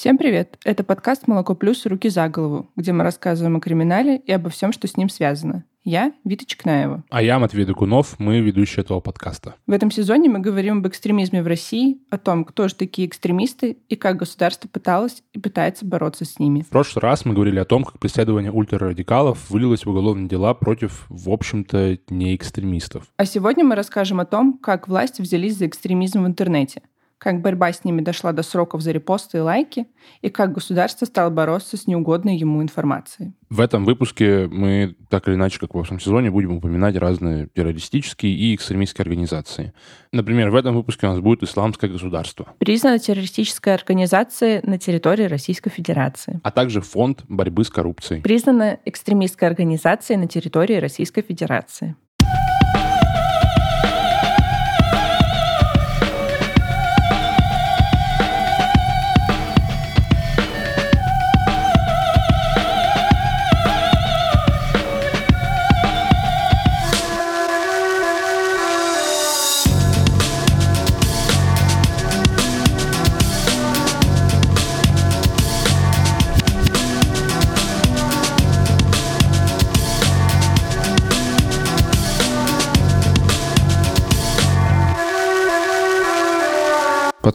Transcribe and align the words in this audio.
Всем 0.00 0.16
привет! 0.16 0.56
Это 0.64 0.82
подкаст 0.82 1.28
«Молоко 1.28 1.54
плюс. 1.54 1.84
Руки 1.84 2.08
за 2.08 2.26
голову», 2.30 2.70
где 2.74 2.90
мы 2.90 3.04
рассказываем 3.04 3.56
о 3.56 3.60
криминале 3.60 4.16
и 4.16 4.32
обо 4.32 4.48
всем, 4.48 4.72
что 4.72 4.88
с 4.88 4.96
ним 4.96 5.10
связано. 5.10 5.64
Я 5.84 6.14
Вита 6.24 6.46
Чекнаева. 6.46 7.04
А 7.10 7.22
я 7.22 7.38
Матвей 7.38 7.66
Докунов, 7.66 8.18
мы 8.18 8.40
ведущие 8.40 8.82
этого 8.82 9.00
подкаста. 9.00 9.56
В 9.66 9.72
этом 9.72 9.90
сезоне 9.90 10.30
мы 10.30 10.38
говорим 10.38 10.78
об 10.78 10.88
экстремизме 10.88 11.42
в 11.42 11.46
России, 11.46 11.98
о 12.08 12.16
том, 12.16 12.46
кто 12.46 12.66
же 12.66 12.76
такие 12.76 13.06
экстремисты 13.06 13.76
и 13.90 13.94
как 13.94 14.16
государство 14.16 14.68
пыталось 14.68 15.22
и 15.34 15.38
пытается 15.38 15.84
бороться 15.84 16.24
с 16.24 16.38
ними. 16.38 16.62
В 16.62 16.68
прошлый 16.68 17.02
раз 17.02 17.26
мы 17.26 17.34
говорили 17.34 17.58
о 17.58 17.66
том, 17.66 17.84
как 17.84 17.98
преследование 17.98 18.50
ультрарадикалов 18.50 19.50
вылилось 19.50 19.84
в 19.84 19.90
уголовные 19.90 20.30
дела 20.30 20.54
против, 20.54 21.04
в 21.10 21.28
общем-то, 21.28 21.98
не 22.08 22.34
экстремистов. 22.34 23.04
А 23.18 23.26
сегодня 23.26 23.66
мы 23.66 23.74
расскажем 23.74 24.18
о 24.20 24.24
том, 24.24 24.56
как 24.62 24.88
власти 24.88 25.20
взялись 25.20 25.58
за 25.58 25.66
экстремизм 25.66 26.22
в 26.22 26.26
интернете– 26.26 26.80
как 27.20 27.42
борьба 27.42 27.70
с 27.70 27.84
ними 27.84 28.00
дошла 28.00 28.32
до 28.32 28.42
сроков 28.42 28.80
за 28.80 28.92
репосты 28.92 29.38
и 29.38 29.40
лайки, 29.40 29.86
и 30.22 30.30
как 30.30 30.52
государство 30.52 31.04
стало 31.04 31.28
бороться 31.28 31.76
с 31.76 31.86
неугодной 31.86 32.36
ему 32.36 32.62
информацией. 32.62 33.34
В 33.50 33.60
этом 33.60 33.84
выпуске 33.84 34.48
мы, 34.50 34.96
так 35.10 35.28
или 35.28 35.34
иначе, 35.34 35.60
как 35.60 35.74
во 35.74 35.84
всем 35.84 36.00
сезоне, 36.00 36.30
будем 36.30 36.56
упоминать 36.56 36.96
разные 36.96 37.48
террористические 37.48 38.32
и 38.32 38.54
экстремистские 38.54 39.02
организации. 39.02 39.74
Например, 40.12 40.48
в 40.48 40.54
этом 40.54 40.74
выпуске 40.74 41.06
у 41.08 41.10
нас 41.10 41.20
будет 41.20 41.42
исламское 41.42 41.90
государство. 41.90 42.48
Признана 42.58 42.98
террористической 42.98 43.74
организацией 43.74 44.60
на 44.62 44.78
территории 44.78 45.24
Российской 45.24 45.68
Федерации. 45.68 46.40
А 46.42 46.50
также 46.50 46.80
фонд 46.80 47.24
борьбы 47.28 47.64
с 47.64 47.70
коррупцией. 47.70 48.22
Признана 48.22 48.78
экстремистской 48.86 49.46
организацией 49.46 50.16
на 50.16 50.26
территории 50.26 50.76
Российской 50.76 51.20
Федерации. 51.20 51.96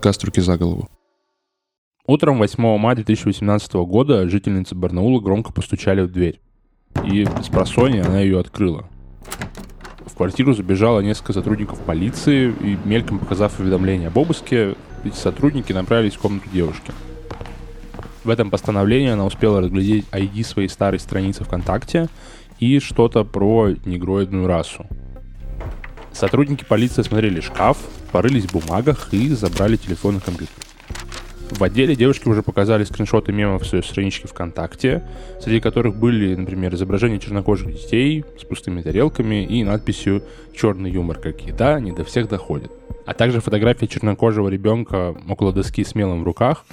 Подкаст 0.05 0.23
«Руки 0.23 0.39
за 0.39 0.55
голову». 0.55 0.87
Утром 2.05 2.37
8 2.37 2.77
мая 2.77 2.95
2018 2.95 3.73
года 3.73 4.29
жительницы 4.29 4.75
Барнаула 4.75 5.19
громко 5.19 5.51
постучали 5.51 6.01
в 6.01 6.11
дверь. 6.11 6.39
И 7.03 7.25
с 7.25 7.47
просони 7.47 8.01
она 8.01 8.19
ее 8.19 8.39
открыла. 8.39 8.87
В 10.05 10.15
квартиру 10.15 10.53
забежало 10.53 10.99
несколько 10.99 11.33
сотрудников 11.33 11.79
полиции, 11.79 12.53
и 12.61 12.77
мельком 12.85 13.17
показав 13.17 13.59
уведомление 13.59 14.09
об 14.09 14.17
обыске, 14.17 14.75
эти 15.03 15.15
сотрудники 15.15 15.73
направились 15.73 16.13
в 16.13 16.19
комнату 16.19 16.47
девушки. 16.53 16.91
В 18.23 18.29
этом 18.29 18.51
постановлении 18.51 19.09
она 19.09 19.25
успела 19.25 19.59
разглядеть 19.59 20.05
ID 20.11 20.43
своей 20.45 20.69
старой 20.69 20.99
страницы 20.99 21.45
ВКонтакте 21.45 22.09
и 22.59 22.77
что-то 22.77 23.23
про 23.23 23.71
негроидную 23.85 24.45
расу. 24.45 24.85
Сотрудники 26.13 26.63
полиции 26.63 27.01
осмотрели 27.01 27.39
шкаф, 27.39 27.79
порылись 28.15 28.45
в 28.45 28.53
бумагах 28.53 29.09
и 29.11 29.27
забрали 29.27 29.75
телефон 29.75 30.15
и 30.15 30.19
компьютер. 30.21 30.55
В 31.51 31.61
отделе 31.61 31.97
девушки 31.97 32.29
уже 32.29 32.43
показали 32.43 32.85
скриншоты 32.85 33.33
мемов 33.33 33.63
в 33.63 33.67
своей 33.67 33.83
страничке 33.83 34.29
ВКонтакте, 34.29 35.03
среди 35.41 35.59
которых 35.59 35.97
были, 35.97 36.33
например, 36.33 36.73
изображения 36.75 37.19
чернокожих 37.19 37.73
детей 37.73 38.23
с 38.39 38.45
пустыми 38.45 38.81
тарелками 38.81 39.43
и 39.43 39.65
надписью 39.65 40.23
«Черный 40.55 40.91
юмор, 40.91 41.19
как 41.19 41.41
еда, 41.41 41.77
не 41.81 41.91
до 41.91 42.05
всех 42.05 42.29
доходит». 42.29 42.71
А 43.05 43.13
также 43.13 43.41
фотография 43.41 43.87
чернокожего 43.87 44.47
ребенка 44.47 45.13
около 45.27 45.51
доски 45.51 45.83
с 45.83 45.93
мелом 45.93 46.21
в 46.21 46.23
руках, 46.23 46.63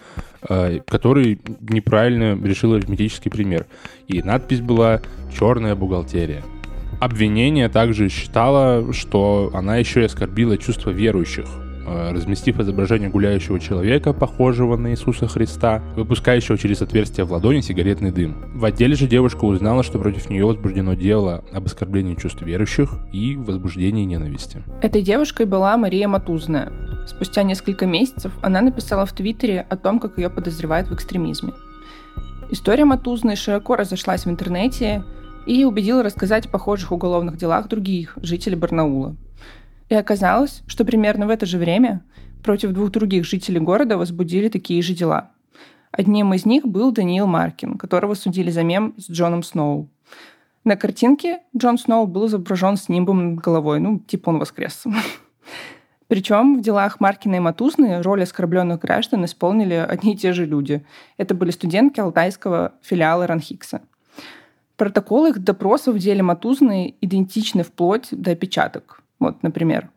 э, 0.49 0.79
который 0.87 1.41
неправильно 1.61 2.41
решил 2.41 2.75
арифметический 2.75 3.33
пример. 3.33 3.67
И 4.07 4.23
надпись 4.23 4.61
была 4.61 5.01
«Черная 5.37 5.75
бухгалтерия». 5.75 6.45
Обвинение 7.03 7.69
также 7.69 8.09
считало, 8.09 8.93
что 8.93 9.51
она 9.55 9.75
еще 9.75 10.03
и 10.03 10.05
оскорбила 10.05 10.57
чувства 10.57 10.91
верующих, 10.91 11.47
э, 11.85 12.13
разместив 12.13 12.61
изображение 12.61 13.11
гуляющего 13.11 13.59
человека, 13.59 14.13
похожего 14.13 14.77
на 14.77 14.93
Иисуса 14.93 15.27
Христа, 15.27 15.83
выпускающего 15.97 16.57
через 16.57 16.81
отверстие 16.81 17.27
в 17.27 17.33
ладони 17.33 17.61
сигаретный 17.61 18.13
дым. 18.13 18.37
В 18.55 18.65
отделе 18.65 18.95
же 18.95 19.09
девушка 19.09 19.47
узнала, 19.47 19.83
что 19.83 19.99
против 19.99 20.31
нее 20.31 20.47
возбуждено 20.47 20.95
дело 20.95 21.43
об 21.53 21.67
оскорблении 21.67 22.15
чувств 22.15 22.41
верующих 22.41 22.95
и 23.13 23.35
возбуждении 23.35 24.05
ненависти. 24.05 24.63
Этой 24.81 25.03
девушкой 25.03 25.47
была 25.47 25.77
Мария 25.77 26.07
Матузная. 26.07 26.71
Спустя 27.09 27.43
несколько 27.43 27.85
месяцев 27.85 28.31
она 28.43 28.61
написала 28.61 29.07
в 29.07 29.13
Твиттере 29.13 29.67
о 29.69 29.77
том, 29.77 29.99
как 29.99 30.19
ее 30.19 30.31
подозревают 30.31 30.87
в 30.87 30.95
экстремизме. 30.95 31.53
История 32.51 32.85
Матузной 32.85 33.35
широко 33.35 33.75
разошлась 33.75 34.25
в 34.25 34.31
интернете, 34.31 35.03
и 35.47 35.65
убедила 35.65 36.03
рассказать 36.03 36.47
о 36.47 36.49
похожих 36.49 36.93
уголовных 36.93 37.37
делах 37.37 37.69
других 37.69 38.17
жителей 38.23 38.57
Барнаула. 38.57 39.17
И 39.89 39.95
оказалось, 39.95 40.63
что 40.67 40.85
примерно 40.85 41.27
в 41.27 41.31
это 41.31 41.47
же 41.47 41.59
время 41.59 42.03
против 42.43 42.73
двух 42.73 42.91
других 42.91 43.25
жителей 43.25 43.61
города 43.61 43.99
возбудили 43.99 44.49
такие 44.49 44.83
же 44.83 44.95
дела. 44.95 45.31
Одним 45.91 46.33
из 46.33 46.47
них 46.47 46.67
был 46.67 46.91
Даниил 46.91 47.27
Маркин, 47.27 47.77
которого 47.77 48.15
судили 48.15 48.51
за 48.51 48.63
мем 48.63 48.95
с 48.97 49.11
Джоном 49.11 49.43
Сноу. 49.43 49.91
На 50.65 50.77
картинке 50.77 51.41
Джон 51.57 51.77
Сноу 51.77 52.07
был 52.07 52.27
изображен 52.27 52.77
с 52.77 52.89
нимбом 52.89 53.35
над 53.35 53.45
головой, 53.45 53.81
ну, 53.81 53.99
типа 53.99 54.31
он 54.31 54.39
воскрес. 54.39 54.85
Причем 56.07 56.59
в 56.59 56.63
делах 56.63 57.01
Маркина 57.01 57.37
и 57.37 57.41
Матузны 57.41 58.01
роль 58.03 58.23
оскорбленных 58.23 58.81
граждан 58.81 59.25
исполнили 59.25 59.75
одни 59.75 60.15
и 60.15 60.17
те 60.17 60.33
же 60.33 60.47
люди. 60.47 60.85
Это 61.17 61.35
были 61.35 61.51
студентки 61.51 62.01
алтайского 62.01 62.73
филиала 62.83 63.27
Ранхикса– 63.27 63.83
Протоколы 64.77 65.31
их 65.31 65.39
допросов 65.39 65.95
в 65.95 65.99
деле 65.99 66.23
Матузны 66.23 66.95
идентичны 67.01 67.63
вплоть 67.63 68.09
до 68.11 68.33
опечаток. 68.33 69.03
Вот, 69.19 69.43
например, 69.43 69.91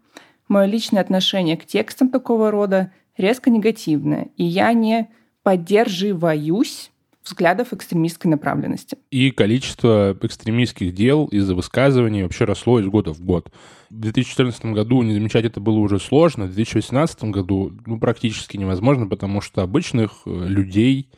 мое 0.47 0.65
личное 0.65 1.01
отношение 1.01 1.57
к 1.57 1.65
текстам 1.65 2.09
такого 2.09 2.51
рода 2.51 2.91
резко 3.17 3.49
негативное, 3.49 4.29
и 4.37 4.43
я 4.43 4.73
не 4.73 5.09
поддерживаюсь 5.43 6.91
взглядов 7.25 7.73
экстремистской 7.73 8.29
направленности. 8.29 8.97
И 9.09 9.31
количество 9.31 10.15
экстремистских 10.21 10.93
дел 10.93 11.25
из-за 11.25 11.55
высказываний 11.55 12.23
вообще 12.23 12.45
росло 12.45 12.79
из 12.79 12.85
года 12.85 13.13
в 13.13 13.21
год. 13.21 13.51
В 13.89 13.99
2014 13.99 14.65
году 14.65 15.01
не 15.01 15.13
замечать 15.13 15.45
это 15.45 15.59
было 15.59 15.79
уже 15.79 15.99
сложно, 15.99 16.45
в 16.45 16.53
2018 16.53 17.25
году 17.25 17.73
ну, 17.85 17.99
практически 17.99 18.57
невозможно, 18.57 19.07
потому 19.07 19.41
что 19.41 19.63
обычных 19.63 20.21
э, 20.25 20.29
людей 20.29 21.09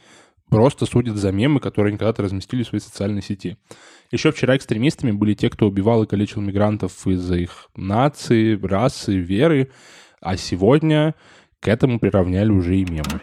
просто 0.50 0.86
судят 0.86 1.18
за 1.18 1.32
мемы, 1.32 1.60
которые 1.60 1.92
они 1.92 1.98
когда-то 1.98 2.24
разместили 2.24 2.64
в 2.64 2.68
своей 2.68 2.82
социальной 2.82 3.22
сети. 3.22 3.58
Еще 4.12 4.32
вчера 4.32 4.56
экстремистами 4.56 5.12
были 5.12 5.34
те, 5.34 5.50
кто 5.50 5.68
убивал 5.68 6.04
и 6.04 6.08
калечил 6.08 6.42
мигрантов 6.42 7.06
из-за 7.06 7.36
их 7.36 7.70
нации, 7.76 8.58
расы, 8.62 9.18
веры, 9.18 9.72
а 10.22 10.38
сегодня 10.38 11.16
к 11.60 11.68
этому 11.68 12.00
приравняли 12.00 12.52
уже 12.52 12.78
и 12.78 12.86
мемы. 12.86 13.22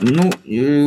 Ну, 0.00 0.30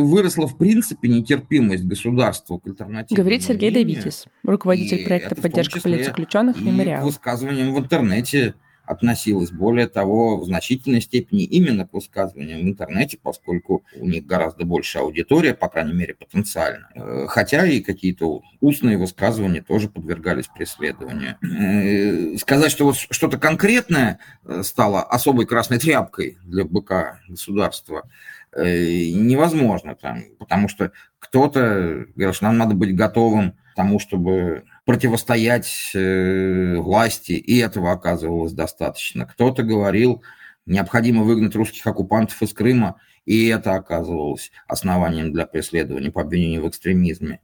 выросла, 0.04 0.46
в 0.46 0.56
принципе, 0.56 1.08
нетерпимость 1.08 1.84
государства 1.84 2.58
к 2.58 2.66
альтернативе. 2.66 3.20
Говорит 3.20 3.42
Сергей 3.42 3.70
Давитис, 3.72 4.26
руководитель 4.44 5.04
проекта 5.04 5.34
поддержки 5.34 5.80
политзаключенных 5.80 6.60
«Мемориал». 6.60 7.04
высказыванием 7.04 7.74
в 7.74 7.78
интернете 7.78 8.54
относилась. 8.88 9.50
Более 9.50 9.86
того, 9.86 10.38
в 10.38 10.46
значительной 10.46 11.02
степени 11.02 11.44
именно 11.44 11.86
к 11.86 11.92
высказываниям 11.92 12.60
в 12.60 12.62
интернете, 12.62 13.18
поскольку 13.22 13.84
у 13.94 14.08
них 14.08 14.24
гораздо 14.24 14.64
больше 14.64 14.98
аудитория, 14.98 15.52
по 15.52 15.68
крайней 15.68 15.92
мере, 15.92 16.14
потенциально. 16.14 16.88
Э, 16.94 17.26
хотя 17.28 17.66
и 17.66 17.80
какие-то 17.80 18.42
устные 18.60 18.96
высказывания 18.96 19.62
тоже 19.62 19.88
подвергались 19.88 20.46
преследованию. 20.48 21.36
Э, 21.42 22.36
сказать, 22.38 22.70
что 22.70 22.86
вот 22.86 22.96
что-то 22.96 23.36
конкретное 23.38 24.20
э, 24.44 24.62
стало 24.62 25.02
особой 25.02 25.46
красной 25.46 25.78
тряпкой 25.78 26.38
для 26.44 26.64
быка 26.64 27.20
государства, 27.28 28.08
невозможно, 28.56 29.94
там, 29.94 30.24
потому 30.38 30.68
что 30.68 30.90
кто-то 31.18 32.06
говорит, 32.16 32.34
что 32.34 32.46
нам 32.46 32.56
надо 32.56 32.74
быть 32.74 32.96
готовым 32.96 33.52
к 33.52 33.74
тому, 33.76 33.98
чтобы 33.98 34.64
противостоять 34.88 35.90
э, 35.92 36.76
власти, 36.78 37.32
и 37.32 37.58
этого 37.58 37.92
оказывалось 37.92 38.54
достаточно. 38.54 39.26
Кто-то 39.26 39.62
говорил, 39.62 40.22
необходимо 40.64 41.24
выгнать 41.24 41.54
русских 41.54 41.86
оккупантов 41.86 42.40
из 42.40 42.54
Крыма, 42.54 42.98
и 43.26 43.48
это 43.48 43.74
оказывалось 43.74 44.50
основанием 44.66 45.30
для 45.30 45.44
преследования 45.44 46.10
по 46.10 46.22
обвинению 46.22 46.62
в 46.62 46.70
экстремизме. 46.70 47.40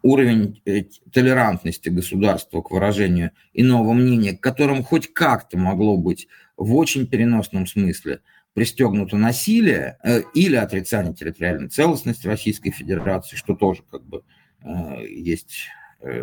Уровень 0.00 0.62
э, 0.64 0.84
толерантности 1.12 1.90
государства 1.90 2.62
к 2.62 2.70
выражению 2.70 3.32
иного 3.52 3.92
мнения, 3.92 4.32
к 4.32 4.40
которому 4.40 4.82
хоть 4.82 5.12
как-то 5.12 5.58
могло 5.58 5.98
быть 5.98 6.28
в 6.56 6.74
очень 6.74 7.06
переносном 7.06 7.66
смысле 7.66 8.20
пристегнуто 8.54 9.18
насилие 9.18 9.98
э, 10.02 10.22
или 10.32 10.56
отрицание 10.56 11.12
территориальной 11.12 11.68
целостности 11.68 12.26
Российской 12.26 12.70
Федерации, 12.70 13.36
что 13.36 13.54
тоже 13.54 13.82
как 13.90 14.02
бы 14.02 14.22
э, 14.62 15.06
есть 15.06 15.68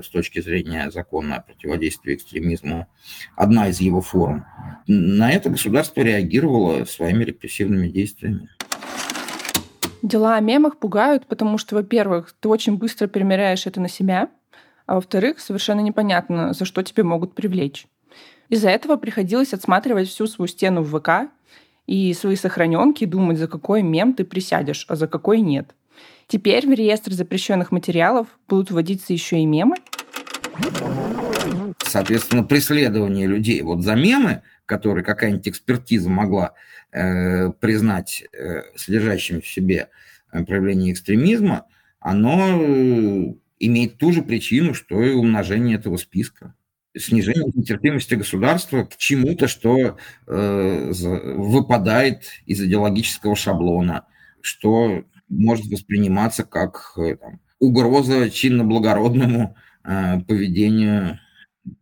с 0.01 0.09
точки 0.09 0.41
зрения 0.41 0.91
закона 0.91 1.37
о 1.37 1.41
противодействии 1.41 2.15
экстремизму, 2.15 2.87
одна 3.35 3.69
из 3.69 3.79
его 3.81 4.01
форм. 4.01 4.45
На 4.87 5.31
это 5.31 5.49
государство 5.49 6.01
реагировало 6.01 6.85
своими 6.85 7.23
репрессивными 7.23 7.87
действиями. 7.87 8.49
Дела 10.01 10.35
о 10.35 10.39
мемах 10.41 10.77
пугают, 10.77 11.27
потому 11.27 11.57
что, 11.57 11.75
во-первых, 11.75 12.35
ты 12.39 12.49
очень 12.49 12.77
быстро 12.77 13.07
примеряешь 13.07 13.65
это 13.65 13.79
на 13.79 13.87
себя, 13.87 14.29
а 14.85 14.95
во-вторых, 14.95 15.39
совершенно 15.39 15.79
непонятно, 15.79 16.53
за 16.53 16.65
что 16.65 16.83
тебе 16.83 17.03
могут 17.03 17.35
привлечь. 17.35 17.87
Из-за 18.49 18.69
этого 18.69 18.97
приходилось 18.97 19.53
отсматривать 19.53 20.09
всю 20.09 20.27
свою 20.27 20.47
стену 20.47 20.81
в 20.81 20.99
ВК 20.99 21.31
и 21.87 22.13
свои 22.13 22.35
сохраненки 22.35 23.05
думать, 23.05 23.37
за 23.37 23.47
какой 23.47 23.81
мем 23.81 24.13
ты 24.13 24.25
присядешь, 24.25 24.85
а 24.89 24.95
за 24.95 25.07
какой 25.07 25.39
нет. 25.39 25.73
Теперь 26.27 26.67
в 26.67 26.71
реестр 26.71 27.13
запрещенных 27.13 27.71
материалов 27.71 28.27
будут 28.47 28.71
вводиться 28.71 29.13
еще 29.13 29.39
и 29.39 29.45
мемы. 29.45 29.75
Соответственно, 31.83 32.43
преследование 32.43 33.27
людей 33.27 33.61
вот 33.61 33.83
за 33.83 33.95
мемы, 33.95 34.41
которые 34.65 35.03
какая-нибудь 35.03 35.47
экспертиза 35.47 36.09
могла 36.09 36.53
э, 36.91 37.51
признать 37.51 38.23
э, 38.33 38.61
содержащим 38.75 39.41
в 39.41 39.47
себе 39.47 39.89
э, 40.31 40.43
проявление 40.43 40.93
экстремизма, 40.93 41.65
оно 41.99 42.61
э, 42.61 43.33
имеет 43.59 43.97
ту 43.97 44.11
же 44.11 44.21
причину, 44.21 44.73
что 44.73 45.01
и 45.03 45.11
умножение 45.13 45.77
этого 45.77 45.97
списка 45.97 46.53
снижение 46.95 47.51
нетерпимости 47.53 48.15
государства 48.15 48.83
к 48.83 48.97
чему-то, 48.97 49.47
что 49.47 49.97
э, 50.27 50.91
выпадает 51.37 52.23
из 52.45 52.61
идеологического 52.61 53.35
шаблона, 53.35 54.05
что 54.41 55.03
может 55.39 55.65
восприниматься 55.67 56.43
как 56.43 56.93
э, 56.97 57.15
там, 57.15 57.39
угроза 57.59 58.29
чинно-благородному 58.29 59.55
э, 59.83 60.19
поведению 60.21 61.19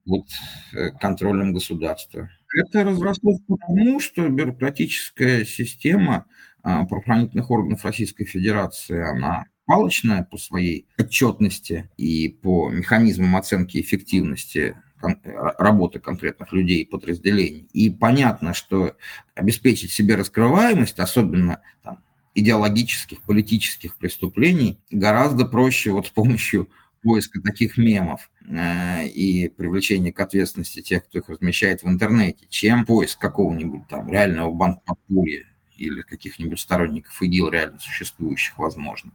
вот, 0.05 0.27
э, 0.73 0.91
контролем 0.91 1.53
государства. 1.53 2.29
Это 2.55 2.83
разрослось 2.83 3.39
потому, 3.47 3.99
что 3.99 4.27
бюрократическая 4.27 5.45
система 5.45 6.25
э, 6.63 6.85
правоохранительных 6.87 7.49
органов 7.49 7.85
Российской 7.85 8.25
Федерации, 8.25 9.01
она 9.01 9.45
палочная 9.65 10.23
по 10.23 10.37
своей 10.37 10.87
отчетности 10.97 11.89
и 11.97 12.29
по 12.29 12.69
механизмам 12.69 13.37
оценки 13.37 13.79
эффективности 13.79 14.75
работы 15.01 15.99
конкретных 15.99 16.53
людей 16.53 16.81
и 16.81 16.85
подразделений. 16.85 17.67
И 17.73 17.89
понятно, 17.89 18.53
что 18.53 18.95
обеспечить 19.33 19.91
себе 19.91 20.15
раскрываемость, 20.15 20.99
особенно 20.99 21.61
там, 21.83 22.03
идеологических, 22.33 23.21
политических 23.21 23.97
преступлений, 23.97 24.79
гораздо 24.89 25.45
проще 25.45 25.91
вот 25.91 26.07
с 26.07 26.09
помощью 26.11 26.69
поиска 27.01 27.41
таких 27.41 27.77
мемов 27.77 28.29
э, 28.47 29.07
и 29.07 29.49
привлечения 29.49 30.13
к 30.13 30.19
ответственности 30.19 30.81
тех, 30.81 31.05
кто 31.05 31.19
их 31.19 31.29
размещает 31.29 31.83
в 31.83 31.87
интернете, 31.87 32.45
чем 32.49 32.85
поиск 32.85 33.19
какого-нибудь 33.19 33.87
там 33.87 34.11
реального 34.11 34.51
банк-подполья 34.51 35.45
или 35.77 36.01
каких-нибудь 36.01 36.59
сторонников 36.59 37.21
ИГИЛ 37.21 37.49
реально 37.49 37.79
существующих, 37.79 38.57
возможно. 38.57 39.11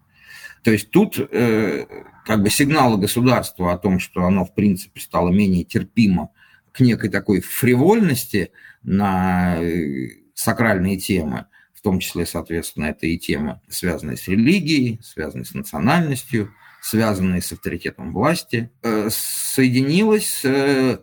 То 0.63 0.73
есть 0.73 0.91
тут 0.91 1.19
э, 1.19 1.87
как 2.25 2.43
бы 2.43 2.51
сигналы 2.51 2.99
государства 2.99 3.73
о 3.73 3.79
том, 3.79 4.01
что 4.01 4.25
оно 4.25 4.45
в 4.45 4.53
принципе 4.53 5.01
стало 5.01 5.31
менее 5.31 5.63
терпимо 5.63 6.31
к 6.73 6.81
некой 6.81 7.09
такой 7.09 7.41
фривольности 7.41 8.51
на 8.83 9.63
э, 9.63 10.09
сакральные 10.35 10.99
темы, 10.99 11.47
том 11.87 12.01
числе, 12.01 12.27
соответственно, 12.27 12.87
это 12.87 13.07
и 13.07 13.17
темы, 13.17 13.61
связанные 13.69 14.17
с 14.17 14.27
религией, 14.27 14.99
связанные 15.05 15.45
с 15.45 15.55
национальностью, 15.55 16.53
связанные 16.83 17.41
с 17.41 17.53
авторитетом 17.53 18.13
власти, 18.13 18.73
э, 18.83 19.09
соединилось 19.09 20.29
с 20.29 20.45
э, 20.45 20.99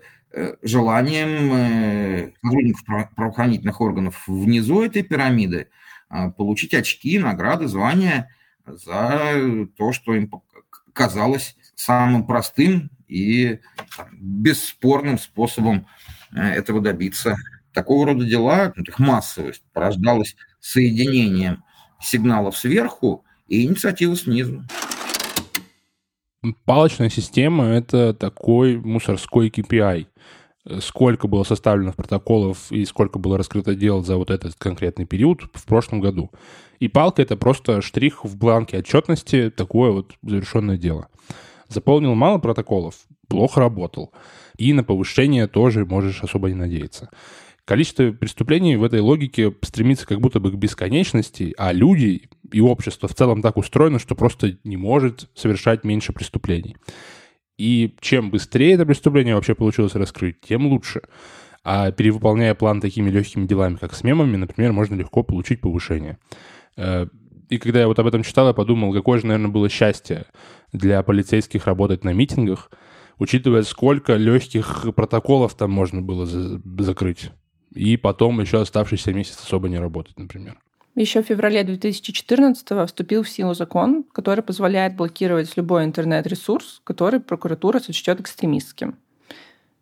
желанием 0.62 1.54
э, 1.54 2.32
сотрудников 2.44 2.84
правоохранительных 3.16 3.80
органов 3.80 4.24
внизу 4.28 4.84
этой 4.84 5.04
пирамиды 5.04 5.70
получить 6.38 6.74
очки, 6.74 7.18
награды, 7.18 7.68
звания– 7.68 8.30
за 8.66 9.68
то, 9.78 9.92
что 9.94 10.16
им 10.16 10.30
казалось 10.92 11.56
самым 11.76 12.26
простым 12.26 12.92
и 13.08 13.60
бесспорным 14.12 15.18
способом 15.18 15.88
этого 16.34 16.82
добиться. 16.82 17.36
Такого 17.74 18.08
рода 18.08 18.26
дела, 18.26 18.74
их 18.76 19.00
массовость 19.00 19.64
порождалась 19.74 20.36
соединением 20.64 21.64
сигналов 22.02 22.58
сверху 22.58 23.24
и 23.48 23.66
инициативы 23.66 24.16
снизу. 24.16 24.64
Палочная 26.66 27.10
система— 27.10 27.66
это 27.66 28.14
такой 28.14 28.78
мусорской 28.78 29.50
KPI 29.50 30.08
сколько 30.80 31.28
было 31.28 31.44
составлено 31.44 31.92
протоколов 31.92 32.72
и 32.72 32.86
сколько 32.86 33.20
было 33.20 33.38
раскрыто 33.38 33.76
дел 33.76 34.04
за 34.04 34.18
вот 34.18 34.30
этот 34.30 34.56
конкретный 34.56 35.06
период 35.06 35.42
в 35.54 35.66
прошлом 35.66 36.00
году. 36.00 36.32
И 36.80 36.88
палка— 36.88 37.22
это 37.24 37.38
просто 37.38 37.82
штрих 37.82 38.24
в 38.24 38.38
бланке 38.38 38.78
отчетности, 38.78 39.50
такое 39.50 39.92
вот 39.92 40.14
завершенное 40.22 40.78
дело. 40.78 41.08
Заполнил 41.68 42.16
мало 42.16 42.38
протоколов, 42.38 42.96
плохо 43.28 43.60
работал. 43.60 44.14
И 44.58 44.74
на 44.74 44.84
повышение 44.84 45.48
тоже 45.48 45.86
можешь 45.86 46.24
особо 46.24 46.50
не 46.50 46.56
надеяться. 46.56 47.10
Количество 47.66 48.12
преступлений 48.12 48.76
в 48.76 48.84
этой 48.84 49.00
логике 49.00 49.56
стремится 49.62 50.06
как 50.06 50.20
будто 50.20 50.42
бы 50.42 50.52
к 50.52 50.56
бесконечности, 50.56 51.54
а 51.58 51.72
люди 51.72 52.30
и 52.52 52.60
общество 52.60 53.08
в 53.08 53.16
целом 53.16 53.42
так 53.42 53.56
устроено, 53.56 54.00
что 54.00 54.16
просто 54.16 54.58
не 54.66 54.76
может 54.76 55.30
совершать 55.34 55.86
меньше 55.86 56.12
преступлений. 56.12 56.76
И 57.58 57.96
чем 58.02 58.32
быстрее 58.32 58.74
это 58.74 58.86
преступление 58.86 59.36
вообще 59.36 59.56
получилось 59.56 59.96
раскрыть, 59.96 60.42
тем 60.42 60.68
лучше. 60.68 61.04
А 61.64 61.92
перевыполняя 61.92 62.54
план 62.56 62.82
такими 62.82 63.10
легкими 63.10 63.48
делами, 63.48 63.76
как 63.76 63.94
с 63.94 64.04
мемами, 64.04 64.36
например, 64.36 64.74
можно 64.74 64.96
легко 64.96 65.24
получить 65.24 65.62
повышение. 65.62 66.18
Э, 66.76 67.08
и 67.50 67.58
когда 67.58 67.80
я 67.80 67.88
вот 67.88 67.98
об 68.00 68.08
этом 68.08 68.24
читал, 68.24 68.48
я 68.48 68.54
подумал, 68.54 68.92
какое 68.94 69.20
же, 69.20 69.28
наверное, 69.28 69.52
было 69.52 69.70
счастье 69.70 70.26
для 70.74 71.02
полицейских 71.04 71.66
работать 71.68 72.04
на 72.04 72.12
митингах, 72.12 72.70
учитывая, 73.20 73.64
сколько 73.64 74.16
легких 74.16 74.88
протоколов 74.94 75.56
там 75.56 75.72
можно 75.72 76.02
было 76.02 76.26
за- 76.26 76.62
закрыть. 76.80 77.32
И 77.74 77.98
потом 77.98 78.40
еще 78.40 78.62
оставшийся 78.62 79.14
месяц 79.14 79.40
особо 79.44 79.70
не 79.70 79.80
работать, 79.80 80.18
например. 80.18 80.60
Еще 80.96 81.24
в 81.24 81.26
феврале 81.26 81.64
2014 81.64 82.88
вступил 82.88 83.24
в 83.24 83.30
силу 83.30 83.56
закон, 83.56 84.04
который 84.04 84.44
позволяет 84.44 84.96
блокировать 84.96 85.58
любой 85.58 85.86
интернет-ресурс, 85.86 86.82
который 86.84 87.20
прокуратура 87.20 87.80
сочтет 87.80 88.20
экстремистским. 88.20 88.98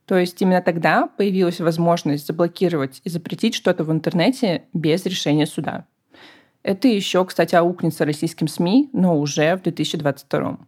То 0.06 0.18
есть 0.18 0.42
именно 0.42 0.62
тогда 0.62 1.08
появилась 1.08 1.60
возможность 1.60 2.28
заблокировать 2.28 3.02
и 3.04 3.10
запретить 3.10 3.56
что-то 3.56 3.84
в 3.84 3.92
интернете 3.92 4.64
без 4.74 5.06
решения 5.06 5.46
суда. 5.46 5.86
Это 6.64 6.88
еще, 6.88 7.26
кстати, 7.26 7.56
аукнется 7.56 8.06
российским 8.06 8.48
СМИ, 8.48 8.90
но 8.94 9.20
уже 9.20 9.56
в 9.58 9.64
2022. 9.64 10.60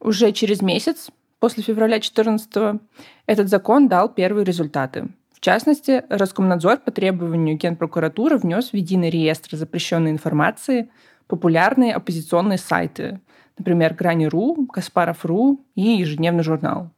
Уже 0.00 0.32
через 0.32 0.62
месяц, 0.62 1.10
после 1.40 1.62
февраля 1.64 1.96
2014, 1.96 2.80
этот 3.26 3.48
закон 3.48 3.88
дал 3.88 4.08
первые 4.08 4.44
результаты. 4.44 5.08
В 5.38 5.40
частности, 5.40 6.02
Роскомнадзор 6.08 6.78
по 6.78 6.90
требованию 6.90 7.56
Генпрокуратуры 7.56 8.38
внес 8.38 8.70
в 8.70 8.74
единый 8.74 9.08
реестр 9.08 9.54
запрещенной 9.54 10.10
информации 10.10 10.90
популярные 11.28 11.94
оппозиционные 11.94 12.58
сайты, 12.58 13.20
например, 13.56 13.94
Грани.ру, 13.94 14.66
Каспаров.ру 14.66 15.60
и 15.76 15.82
Ежедневный 15.82 16.42
журнал. 16.42 16.90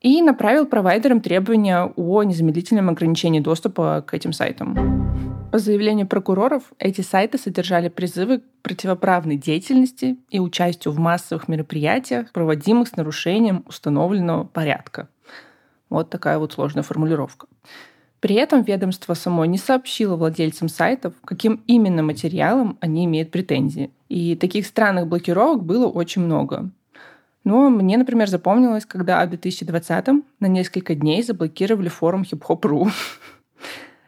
И 0.00 0.22
направил 0.22 0.66
провайдерам 0.66 1.20
требования 1.20 1.92
о 1.96 2.22
незамедлительном 2.22 2.90
ограничении 2.90 3.40
доступа 3.40 4.04
к 4.06 4.14
этим 4.14 4.32
сайтам. 4.32 5.48
По 5.50 5.58
заявлению 5.58 6.06
прокуроров, 6.06 6.62
эти 6.78 7.00
сайты 7.00 7.38
содержали 7.38 7.88
призывы 7.88 8.38
к 8.38 8.44
противоправной 8.62 9.36
деятельности 9.36 10.16
и 10.30 10.38
участию 10.38 10.94
в 10.94 11.00
массовых 11.00 11.48
мероприятиях, 11.48 12.30
проводимых 12.30 12.86
с 12.86 12.94
нарушением 12.94 13.64
установленного 13.66 14.44
порядка. 14.44 15.08
Вот 15.90 16.10
такая 16.10 16.38
вот 16.38 16.52
сложная 16.52 16.82
формулировка. 16.82 17.46
При 18.20 18.34
этом 18.34 18.62
ведомство 18.62 19.14
само 19.14 19.44
не 19.44 19.58
сообщило 19.58 20.16
владельцам 20.16 20.68
сайтов, 20.68 21.14
каким 21.24 21.62
именно 21.66 22.02
материалом 22.02 22.76
они 22.80 23.04
имеют 23.04 23.30
претензии. 23.30 23.90
И 24.08 24.34
таких 24.34 24.66
странных 24.66 25.06
блокировок 25.06 25.62
было 25.62 25.86
очень 25.86 26.22
много. 26.22 26.70
Но 27.44 27.70
мне, 27.70 27.96
например, 27.96 28.28
запомнилось, 28.28 28.84
когда 28.84 29.24
в 29.24 29.32
2020-м 29.32 30.24
на 30.40 30.46
несколько 30.46 30.94
дней 30.94 31.22
заблокировали 31.22 31.88
форум 31.88 32.22
hip 32.22 32.90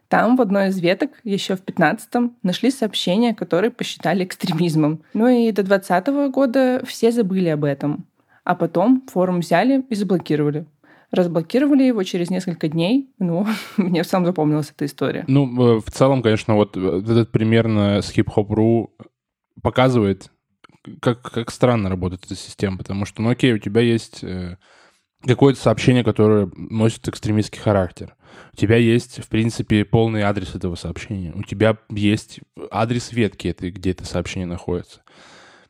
Там 0.08 0.36
в 0.36 0.40
одной 0.40 0.68
из 0.68 0.80
веток 0.80 1.12
еще 1.22 1.54
в 1.54 1.64
15-м 1.64 2.36
нашли 2.42 2.72
сообщения, 2.72 3.32
которые 3.32 3.70
посчитали 3.70 4.24
экстремизмом. 4.24 5.02
Ну 5.14 5.28
и 5.28 5.52
до 5.52 5.62
2020 5.62 6.32
года 6.32 6.82
все 6.84 7.12
забыли 7.12 7.48
об 7.48 7.62
этом. 7.62 8.06
А 8.42 8.56
потом 8.56 9.04
форум 9.06 9.38
взяли 9.38 9.84
и 9.88 9.94
заблокировали. 9.94 10.66
Разблокировали 11.10 11.82
его 11.82 12.02
через 12.02 12.30
несколько 12.30 12.68
дней, 12.68 13.12
но 13.18 13.46
мне 13.76 14.04
сам 14.04 14.24
запомнилась 14.24 14.70
эта 14.70 14.86
история. 14.86 15.24
Ну, 15.26 15.76
э, 15.76 15.80
в 15.80 15.90
целом, 15.90 16.22
конечно, 16.22 16.54
вот 16.54 16.76
этот 16.76 17.32
примерно 17.32 18.00
с 18.00 18.16
hip-hop.ru 18.16 18.90
показывает, 19.62 20.30
как, 21.00 21.22
как 21.22 21.50
странно 21.50 21.88
работает 21.88 22.24
эта 22.24 22.36
система, 22.36 22.78
потому 22.78 23.04
что, 23.04 23.22
ну 23.22 23.30
окей, 23.30 23.52
у 23.52 23.58
тебя 23.58 23.80
есть 23.80 24.22
э, 24.22 24.56
какое-то 25.24 25.60
сообщение, 25.60 26.04
которое 26.04 26.50
носит 26.54 27.08
экстремистский 27.08 27.60
характер. 27.60 28.14
У 28.52 28.56
тебя 28.56 28.76
есть, 28.76 29.22
в 29.22 29.28
принципе, 29.28 29.84
полный 29.84 30.22
адрес 30.22 30.54
этого 30.54 30.74
сообщения. 30.76 31.32
У 31.34 31.42
тебя 31.42 31.76
есть 31.90 32.40
адрес 32.70 33.12
ветки, 33.12 33.48
этой, 33.48 33.70
где 33.70 33.90
это 33.90 34.04
сообщение 34.06 34.46
находится. 34.46 35.02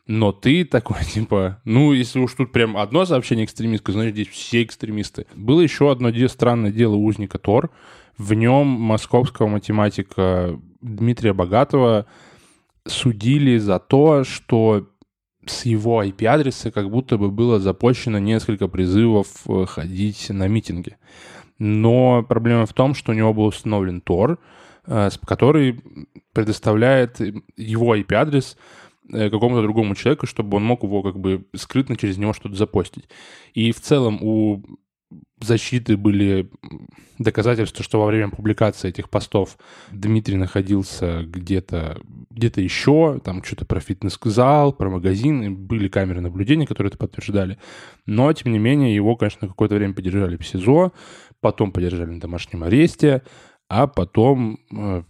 Но 0.06 0.32
ты 0.32 0.64
такой, 0.64 1.04
типа, 1.04 1.60
ну, 1.64 1.92
если 1.92 2.18
уж 2.18 2.34
тут 2.34 2.52
прям 2.52 2.76
одно 2.76 3.04
сообщение 3.04 3.44
экстремистское, 3.44 3.94
значит, 3.94 4.14
здесь 4.14 4.28
все 4.28 4.62
экстремисты. 4.62 5.26
Было 5.34 5.60
еще 5.60 5.90
одно 5.90 6.10
странное 6.28 6.72
дело 6.72 6.96
узника 6.96 7.38
Тор. 7.38 7.70
В 8.18 8.34
нем 8.34 8.66
московского 8.66 9.46
математика 9.46 10.58
Дмитрия 10.80 11.32
Богатого 11.32 12.06
судили 12.86 13.56
за 13.58 13.78
то, 13.78 14.24
что 14.24 14.88
с 15.46 15.64
его 15.64 16.02
IP-адреса 16.02 16.70
как 16.70 16.90
будто 16.90 17.16
бы 17.16 17.30
было 17.30 17.58
запущено 17.58 18.18
несколько 18.18 18.68
призывов 18.68 19.28
э, 19.48 19.64
ходить 19.66 20.28
на 20.28 20.48
митинги. 20.48 20.96
Но 21.58 22.22
проблема 22.22 22.66
в 22.66 22.74
том, 22.74 22.94
что 22.94 23.12
у 23.12 23.14
него 23.14 23.32
был 23.32 23.44
установлен 23.44 24.02
Tor, 24.04 24.38
э, 24.86 25.08
который 25.24 25.80
предоставляет 26.34 27.20
его 27.56 27.96
IP-адрес 27.96 28.56
Э, 28.56 28.58
какому-то 29.12 29.62
другому 29.62 29.94
человеку, 29.94 30.26
чтобы 30.26 30.56
он 30.56 30.64
мог 30.64 30.82
его 30.82 31.02
как 31.02 31.18
бы 31.18 31.44
скрытно 31.54 31.96
через 31.96 32.18
него 32.18 32.32
что-то 32.32 32.56
запостить. 32.56 33.08
И 33.54 33.72
в 33.72 33.80
целом 33.80 34.22
у 34.22 34.62
защиты 35.40 35.96
были 35.96 36.50
доказательства, 37.18 37.84
что 37.84 38.00
во 38.00 38.06
время 38.06 38.30
публикации 38.30 38.88
этих 38.88 39.10
постов 39.10 39.58
Дмитрий 39.90 40.36
находился 40.36 41.22
где-то 41.24 42.00
где 42.30 42.52
еще, 42.56 43.20
там 43.24 43.42
что-то 43.42 43.64
про 43.64 43.80
фитнес-зал, 43.80 44.72
про 44.72 44.88
магазин, 44.88 45.56
были 45.56 45.88
камеры 45.88 46.20
наблюдения, 46.20 46.66
которые 46.66 46.90
это 46.90 46.98
подтверждали. 46.98 47.58
Но, 48.06 48.32
тем 48.32 48.52
не 48.52 48.58
менее, 48.58 48.94
его, 48.94 49.16
конечно, 49.16 49.48
какое-то 49.48 49.74
время 49.74 49.94
поддержали 49.94 50.36
в 50.36 50.46
СИЗО, 50.46 50.92
потом 51.40 51.72
поддержали 51.72 52.10
на 52.10 52.20
домашнем 52.20 52.62
аресте, 52.62 53.22
а 53.68 53.86
потом 53.88 54.60
э, 54.72 55.02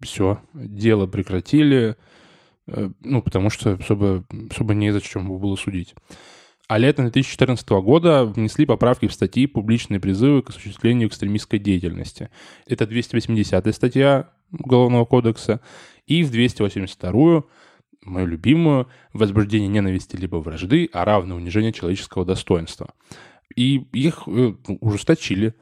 все, 0.00 0.40
дело 0.52 1.06
прекратили, 1.06 1.96
Э, 1.96 1.96
ну, 3.00 3.22
потому 3.22 3.50
что 3.50 3.74
особо, 3.74 4.24
особо 4.50 4.74
не 4.74 4.92
за 4.92 5.00
чем 5.00 5.38
было 5.38 5.56
судить. 5.56 5.94
А 6.70 6.78
летом 6.78 7.06
2014 7.06 7.68
года 7.68 8.24
внесли 8.24 8.64
поправки 8.64 9.08
в 9.08 9.12
статьи 9.12 9.46
«Публичные 9.46 9.98
призывы 9.98 10.40
к 10.42 10.50
осуществлению 10.50 11.08
экстремистской 11.08 11.58
деятельности». 11.58 12.30
Это 12.64 12.84
280-я 12.84 13.72
статья 13.72 14.30
Уголовного 14.52 15.04
кодекса. 15.04 15.60
И 16.06 16.22
в 16.22 16.30
282-ю, 16.32 17.48
мою 18.04 18.26
любимую, 18.26 18.86
«Возбуждение 19.12 19.68
ненависти 19.68 20.14
либо 20.14 20.36
вражды, 20.36 20.88
а 20.92 21.04
равное 21.04 21.36
унижение 21.36 21.72
человеческого 21.72 22.24
достоинства». 22.24 22.94
И 23.56 23.78
их 23.92 24.22
э, 24.28 24.54
ужесточили. 24.80 25.54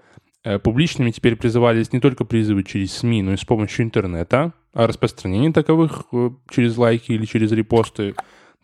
Э, 0.45 0.59
публичными 0.59 1.11
теперь 1.11 1.37
призывались 1.37 1.93
не 1.93 2.01
только 2.01 2.25
призывы 2.25 2.63
через 2.63 2.93
СМИ, 2.93 3.23
но 3.23 3.33
и 3.33 3.37
с 3.37 3.45
помощью 3.45 3.85
интернета, 3.85 4.53
а 4.73 4.87
распространение 4.87 5.53
таковых 5.53 6.05
э, 6.13 6.31
через 6.51 6.77
лайки 6.77 7.13
или 7.13 7.25
через 7.25 7.51
репосты 7.53 8.15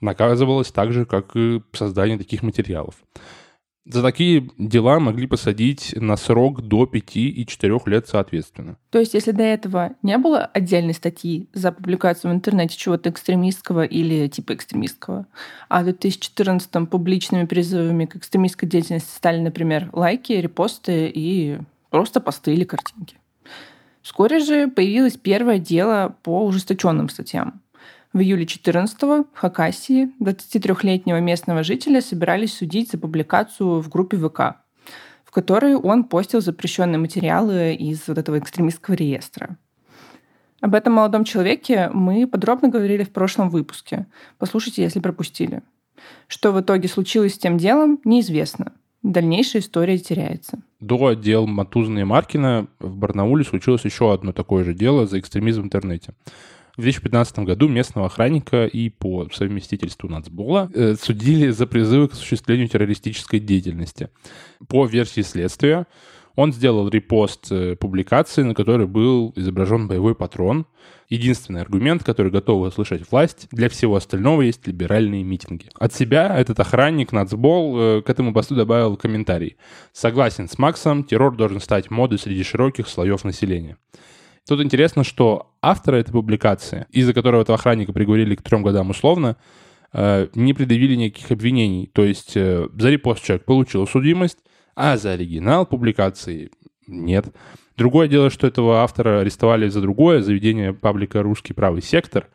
наказывалось 0.00 0.70
так 0.70 0.92
же, 0.92 1.04
как 1.04 1.34
и 1.34 1.62
создание 1.72 2.18
таких 2.18 2.42
материалов. 2.42 2.94
За 3.86 4.00
такие 4.02 4.48
дела 4.56 4.98
могли 4.98 5.26
посадить 5.26 5.94
на 5.94 6.16
срок 6.16 6.62
до 6.62 6.86
5 6.86 7.16
и 7.16 7.46
4 7.46 7.80
лет 7.84 8.08
соответственно. 8.08 8.78
То 8.90 8.98
есть, 8.98 9.12
если 9.12 9.32
до 9.32 9.42
этого 9.42 9.92
не 10.02 10.16
было 10.16 10.46
отдельной 10.46 10.94
статьи 10.94 11.48
за 11.52 11.70
публикацию 11.70 12.30
в 12.30 12.34
интернете 12.34 12.78
чего-то 12.78 13.10
экстремистского 13.10 13.84
или 13.84 14.26
типа 14.28 14.54
экстремистского, 14.54 15.26
а 15.68 15.82
в 15.82 15.84
2014 15.84 16.88
публичными 16.88 17.44
призывами 17.44 18.06
к 18.06 18.16
экстремистской 18.16 18.66
деятельности 18.66 19.14
стали, 19.14 19.38
например, 19.40 19.90
лайки, 19.92 20.32
репосты 20.32 21.12
и 21.14 21.58
просто 21.90 22.22
посты 22.22 22.54
или 22.54 22.64
картинки. 22.64 23.18
Вскоре 24.00 24.38
же 24.38 24.68
появилось 24.68 25.18
первое 25.18 25.58
дело 25.58 26.16
по 26.22 26.44
ужесточенным 26.46 27.10
статьям. 27.10 27.60
В 28.14 28.20
июле 28.20 28.44
14-го 28.44 29.26
в 29.34 29.36
Хакасии 29.36 30.08
23-летнего 30.22 31.18
местного 31.18 31.64
жителя 31.64 32.00
собирались 32.00 32.54
судить 32.56 32.92
за 32.92 32.96
публикацию 32.96 33.80
в 33.80 33.88
группе 33.88 34.16
ВК, 34.16 34.62
в 35.24 35.32
которой 35.32 35.74
он 35.74 36.04
постил 36.04 36.40
запрещенные 36.40 36.98
материалы 36.98 37.74
из 37.74 38.06
вот 38.06 38.18
этого 38.18 38.38
экстремистского 38.38 38.94
реестра. 38.94 39.58
Об 40.60 40.76
этом 40.76 40.92
молодом 40.92 41.24
человеке 41.24 41.90
мы 41.92 42.28
подробно 42.28 42.68
говорили 42.68 43.02
в 43.02 43.10
прошлом 43.10 43.50
выпуске. 43.50 44.06
Послушайте, 44.38 44.82
если 44.82 45.00
пропустили. 45.00 45.62
Что 46.28 46.52
в 46.52 46.60
итоге 46.60 46.86
случилось 46.86 47.34
с 47.34 47.38
тем 47.38 47.58
делом, 47.58 47.98
неизвестно– 48.04 48.74
дальнейшая 49.04 49.62
история 49.62 49.98
теряется. 49.98 50.62
До 50.80 51.12
дел 51.12 51.46
Матузина 51.46 52.00
и 52.00 52.04
Маркина 52.04 52.66
в 52.80 52.96
Барнауле 52.96 53.44
случилось 53.44 53.84
еще 53.84 54.12
одно 54.12 54.32
такое 54.32 54.64
же 54.64 54.74
дело 54.74 55.06
за 55.06 55.20
экстремизм 55.20 55.62
в 55.62 55.64
интернете. 55.66 56.14
В 56.76 56.82
2015 56.82 57.38
году 57.40 57.68
местного 57.68 58.08
охранника 58.08 58.66
и 58.66 58.88
по 58.88 59.28
совместительству 59.32 60.08
нацбола 60.08 60.68
э, 60.74 60.96
судили 60.96 61.50
за 61.50 61.68
призывы 61.68 62.08
к 62.08 62.14
осуществлению 62.14 62.68
террористической 62.68 63.38
деятельности. 63.38 64.08
По 64.66 64.84
версии 64.84 65.20
следствия, 65.20 65.86
он 66.34 66.52
сделал 66.52 66.88
репост 66.88 67.52
э, 67.52 67.76
публикации, 67.76 68.42
на 68.42 68.54
которой 68.54 68.88
был 68.88 69.32
изображен 69.36 69.86
боевой 69.86 70.16
патрон. 70.16 70.66
Единственный 71.08 71.60
аргумент, 71.60 72.02
который 72.02 72.32
готовы 72.32 72.68
услышать 72.68 73.08
власть, 73.08 73.46
для 73.52 73.68
всего 73.68 73.94
остального 73.94 74.42
есть 74.42 74.66
либеральные 74.66 75.22
митинги. 75.22 75.68
От 75.78 75.94
себя 75.94 76.36
этот 76.36 76.58
охранник 76.58 77.12
Нацбол 77.12 77.78
э, 77.78 78.02
к 78.02 78.10
этому 78.10 78.34
посту 78.34 78.56
добавил 78.56 78.96
комментарий. 78.96 79.58
Согласен 79.92 80.48
с 80.48 80.58
Максом, 80.58 81.04
террор 81.04 81.36
должен 81.36 81.60
стать 81.60 81.88
модой 81.92 82.18
среди 82.18 82.42
широких 82.42 82.88
слоев 82.88 83.22
населения. 83.22 83.76
Тут 84.46 84.60
интересно, 84.60 85.04
что 85.04 85.54
автора 85.62 85.96
этой 85.96 86.12
публикации, 86.12 86.86
из-за 86.90 87.14
которого 87.14 87.42
этого 87.42 87.56
охранника 87.56 87.92
приговорили 87.92 88.34
к 88.34 88.42
трем 88.42 88.62
годам 88.62 88.90
условно, 88.90 89.36
э, 89.92 90.28
не 90.34 90.52
предъявили 90.52 90.96
никаких 90.96 91.30
обвинений. 91.30 91.90
То 91.92 92.04
есть 92.04 92.34
за 92.34 92.90
репост 92.90 93.22
человек 93.22 93.44
получил 93.44 93.86
судимость, 93.86 94.38
а 94.74 94.96
за 94.96 95.12
оригинал 95.12 95.66
публикации 95.66 96.50
нет. 96.86 97.26
Другое 97.76 98.06
дело, 98.08 98.30
что 98.30 98.46
этого 98.46 98.82
автора 98.82 99.20
арестовали 99.20 99.68
за 99.68 99.80
другое 99.80 100.22
заведение 100.22 100.72
паблика 100.72 101.22
«Русский 101.22 101.54
правый 101.54 101.82
сектор», 101.82 102.28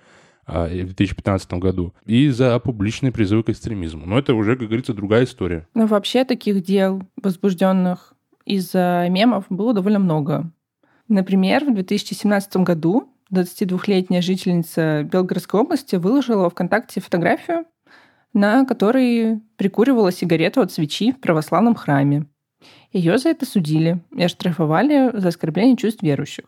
а, 0.51 0.65
в 0.65 0.93
2015 0.95 1.53
году, 1.53 1.93
и 2.05 2.27
за 2.29 2.57
публичный 2.59 3.11
призыв 3.11 3.45
к 3.45 3.49
экстремизму. 3.49 4.07
Но 4.07 4.17
это 4.17 4.33
уже, 4.33 4.55
как 4.55 4.65
говорится, 4.65 4.95
другая 4.95 5.25
история. 5.25 5.67
Ну, 5.75 5.85
вообще 5.85 6.25
таких 6.25 6.63
дел, 6.63 7.03
возбужденных 7.21 8.15
из-за 8.45 9.05
мемов, 9.11 9.45
было 9.49 9.75
довольно 9.75 9.99
много. 9.99 10.51
Например, 11.09 11.65
в 11.65 11.73
2017 11.73 12.57
году 12.57 13.09
22-летняя 13.31 14.21
жительница 14.21 15.03
Белгородской 15.03 15.59
области 15.59 15.95
выложила 15.95 16.43
во 16.43 16.49
ВКонтакте 16.51 17.01
фотографию, 17.01 17.65
на 18.33 18.63
которой 18.63 19.41
прикуривала 19.57 20.11
сигарету 20.11 20.61
от 20.61 20.71
свечи 20.71 21.11
в 21.11 21.19
православном 21.19 21.73
храме. 21.73 22.27
Ее 22.93 23.17
за 23.17 23.29
это 23.29 23.47
судили 23.47 24.01
и 24.15 24.23
оштрафовали 24.23 25.09
за 25.13 25.29
оскорбление 25.29 25.77
чувств 25.77 26.03
верующих. 26.03 26.45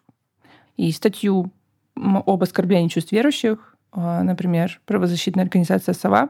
И 0.77 0.91
статью 0.91 1.51
об 1.95 2.43
оскорблении 2.43 2.87
чувств 2.87 3.11
верующих, 3.11 3.75
а, 3.91 4.21
например, 4.21 4.79
правозащитная 4.85 5.43
организация 5.43 5.93
«Сова», 5.93 6.29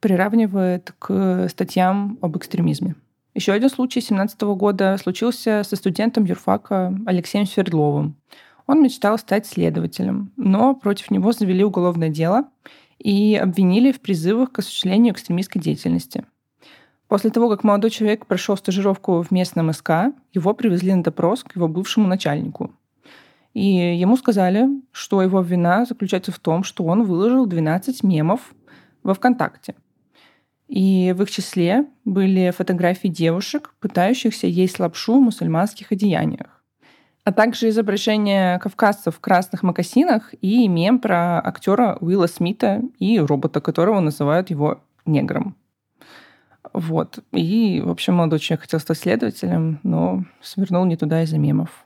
приравнивает 0.00 0.94
к 0.98 1.46
статьям 1.50 2.18
об 2.22 2.38
экстремизме. 2.38 2.94
Еще 3.34 3.52
один 3.52 3.70
случай 3.70 4.00
2017 4.00 4.40
года 4.40 4.96
случился 5.00 5.62
со 5.62 5.76
студентом 5.76 6.24
юрфака 6.24 6.92
Алексеем 7.06 7.46
Свердловым. 7.46 8.16
Он 8.66 8.82
мечтал 8.82 9.18
стать 9.18 9.46
следователем, 9.46 10.32
но 10.36 10.74
против 10.74 11.12
него 11.12 11.30
завели 11.30 11.62
уголовное 11.62 12.08
дело 12.08 12.48
и 12.98 13.36
обвинили 13.36 13.92
в 13.92 14.00
призывах 14.00 14.50
к 14.50 14.58
осуществлению 14.58 15.14
экстремистской 15.14 15.62
деятельности. 15.62 16.24
После 17.06 17.30
того, 17.30 17.48
как 17.48 17.62
молодой 17.62 17.90
человек 17.90 18.26
прошел 18.26 18.56
стажировку 18.56 19.22
в 19.22 19.30
местном 19.30 19.72
СК, 19.72 19.90
его 20.32 20.52
привезли 20.52 20.92
на 20.94 21.02
допрос 21.04 21.44
к 21.44 21.54
его 21.54 21.68
бывшему 21.68 22.08
начальнику. 22.08 22.72
И 23.54 23.64
ему 23.64 24.16
сказали, 24.16 24.68
что 24.92 25.22
его 25.22 25.40
вина 25.40 25.84
заключается 25.84 26.32
в 26.32 26.38
том, 26.40 26.62
что 26.64 26.84
он 26.84 27.04
выложил 27.04 27.46
12 27.46 28.02
мемов 28.02 28.54
во 29.02 29.14
ВКонтакте. 29.14 29.74
И 30.70 31.12
в 31.16 31.22
их 31.24 31.30
числе 31.30 31.84
были 32.06 32.52
фотографии 32.56 33.08
девушек, 33.08 33.74
пытающихся 33.80 34.46
есть 34.46 34.78
лапшу 34.78 35.18
в 35.18 35.22
мусульманских 35.22 35.92
одеяниях 35.92 36.60
а 37.24 37.32
также 37.32 37.68
изображение 37.68 38.58
кавказцев 38.58 39.14
в 39.16 39.20
красных 39.20 39.62
мокасинах 39.62 40.34
и 40.40 40.66
мем 40.68 40.98
про 40.98 41.38
актера 41.40 41.96
Уилла 42.00 42.26
Смита 42.26 42.82
и 42.98 43.18
робота, 43.18 43.60
которого 43.60 44.00
называют 44.00 44.50
его 44.50 44.80
негром. 45.06 45.54
Вот. 46.72 47.18
И, 47.32 47.82
в 47.84 47.90
общем, 47.90 48.14
молодой 48.14 48.38
человек 48.38 48.62
хотел 48.62 48.80
стать 48.80 48.98
следователем, 48.98 49.80
но 49.82 50.24
свернул 50.40 50.84
не 50.84 50.96
туда 50.96 51.22
из-за 51.22 51.38
мемов. 51.38 51.84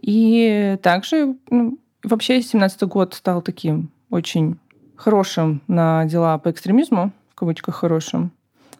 И 0.00 0.78
также 0.82 1.36
ну, 1.50 1.78
вообще 2.02 2.40
17 2.40 2.82
год 2.84 3.14
стал 3.14 3.42
таким 3.42 3.90
очень 4.10 4.58
хорошим 4.94 5.62
на 5.68 6.04
дела 6.04 6.38
по 6.38 6.50
экстремизму, 6.50 7.12
в 7.36 7.38
кавычках 7.38 7.74
хорошим. 7.74 8.32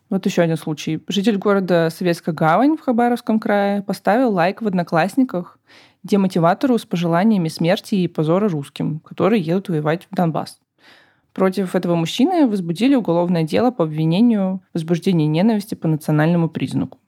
Вот 0.08 0.25
еще 0.25 0.40
один 0.40 0.56
случай. 0.56 1.02
Житель 1.08 1.36
города 1.36 1.90
Советская 1.90 2.34
Гавань 2.34 2.78
в 2.78 2.80
Хабаровском 2.80 3.38
крае 3.38 3.82
поставил 3.82 4.32
лайк 4.32 4.62
в 4.62 4.66
Одноклассниках 4.66 5.58
демотиватору 6.04 6.78
с 6.78 6.86
пожеланиями 6.86 7.48
смерти 7.48 7.96
и 7.96 8.08
позора 8.08 8.48
русским, 8.48 9.00
которые 9.00 9.42
едут 9.42 9.68
воевать 9.68 10.08
в 10.10 10.14
Донбасс. 10.14 10.58
Против 11.34 11.75
этого 11.75 11.96
мужчины 11.96 12.46
возбудили 12.46 12.94
уголовное 12.94 13.42
дело 13.42 13.70
по 13.72 13.84
обвинению 13.84 14.62
в 14.70 14.75
возбуждении 14.76 15.26
ненависти 15.26 15.75
по 15.75 15.86
национальному 15.86 16.48
признаку. 16.48 16.98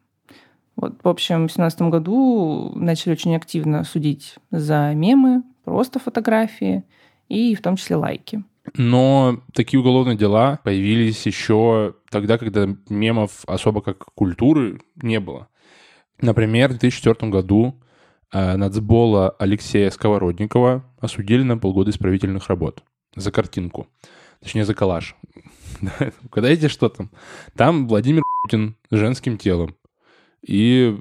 Вот, 0.76 0.98
в 1.02 1.08
общем, 1.08 1.48
в 1.48 1.54
2017 1.54 1.82
году 1.82 2.72
начали 2.74 3.12
очень 3.12 3.34
активно 3.34 3.84
судить 3.84 4.34
за 4.50 4.92
мемы, 4.92 5.44
просто 5.64 5.98
фотографии 5.98 6.84
и 7.30 7.54
в 7.54 7.62
том 7.62 7.76
числе 7.76 7.96
лайки. 7.96 8.44
Но 8.74 9.42
такие 9.54 9.80
уголовные 9.80 10.16
дела 10.16 10.60
появились 10.64 11.26
еще 11.26 11.94
тогда, 12.10 12.38
когда 12.38 12.68
мемов 12.88 13.44
особо 13.46 13.80
как 13.80 13.98
культуры 14.14 14.80
не 14.96 15.20
было. 15.20 15.48
Например, 16.20 16.68
в 16.68 16.78
2004 16.78 17.30
году 17.30 17.80
э, 18.32 18.56
нацбола 18.56 19.30
Алексея 19.30 19.90
Сковородникова 19.90 20.84
осудили 21.00 21.42
на 21.42 21.58
полгода 21.58 21.90
исправительных 21.90 22.48
работ 22.48 22.82
за 23.14 23.30
картинку. 23.30 23.88
Точнее, 24.40 24.64
за 24.64 24.74
коллаж. 24.74 25.16
Угадайте, 26.24 26.68
что 26.68 26.88
там? 26.88 27.10
Там 27.56 27.88
Владимир 27.88 28.22
Путин 28.42 28.76
с 28.90 28.96
женским 28.96 29.38
телом. 29.38 29.76
И 30.46 30.98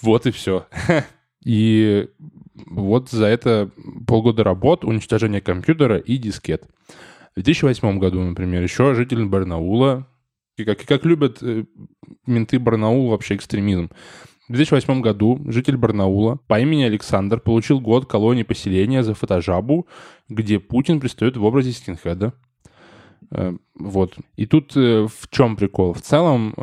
вот 0.00 0.26
и 0.26 0.30
все. 0.30 0.66
И 1.44 2.08
вот 2.66 3.10
за 3.10 3.26
это 3.26 3.70
полгода 4.06 4.44
работ, 4.44 4.84
уничтожение 4.84 5.40
компьютера 5.40 5.98
и 5.98 6.16
дискет. 6.16 6.64
В 7.32 7.36
2008 7.36 7.98
году, 7.98 8.20
например, 8.20 8.62
еще 8.62 8.94
житель 8.94 9.24
Барнаула, 9.24 10.06
и 10.56 10.64
как, 10.64 10.82
и 10.82 10.86
как 10.86 11.04
любят 11.04 11.42
э, 11.42 11.64
менты 12.26 12.58
Барнаула 12.58 13.10
вообще 13.10 13.36
экстремизм. 13.36 13.90
В 14.48 14.52
2008 14.52 15.00
году 15.00 15.40
житель 15.46 15.76
Барнаула 15.76 16.38
по 16.46 16.60
имени 16.60 16.82
Александр 16.82 17.40
получил 17.40 17.80
год 17.80 18.06
колонии 18.06 18.42
поселения 18.42 19.02
за 19.02 19.14
фотожабу, 19.14 19.86
где 20.28 20.58
Путин 20.60 21.00
пристает 21.00 21.36
в 21.36 21.44
образе 21.44 21.72
скинхеда. 21.72 22.34
Э, 23.30 23.56
вот. 23.78 24.16
И 24.36 24.46
тут 24.46 24.76
э, 24.76 25.06
в 25.06 25.30
чем 25.30 25.56
прикол? 25.56 25.94
В 25.94 26.02
целом 26.02 26.54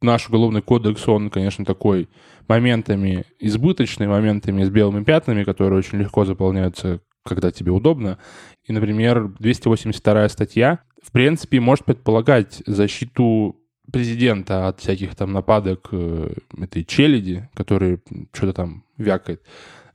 наш 0.00 0.28
уголовный 0.28 0.62
кодекс, 0.62 1.06
он, 1.08 1.30
конечно, 1.30 1.64
такой 1.64 2.08
моментами 2.48 3.24
избыточный, 3.38 4.06
моментами 4.06 4.64
с 4.64 4.70
белыми 4.70 5.04
пятнами, 5.04 5.44
которые 5.44 5.78
очень 5.78 5.98
легко 5.98 6.24
заполняются, 6.24 7.00
когда 7.24 7.50
тебе 7.50 7.72
удобно. 7.72 8.18
И, 8.64 8.72
например, 8.72 9.28
282 9.38 10.28
статья, 10.28 10.80
в 11.02 11.12
принципе, 11.12 11.60
может 11.60 11.84
предполагать 11.84 12.62
защиту 12.66 13.56
президента 13.92 14.68
от 14.68 14.80
всяких 14.80 15.14
там 15.14 15.32
нападок 15.32 15.88
э, 15.92 16.34
этой 16.58 16.84
челяди, 16.84 17.48
который 17.54 18.00
что-то 18.32 18.52
там 18.52 18.84
вякает. 18.96 19.42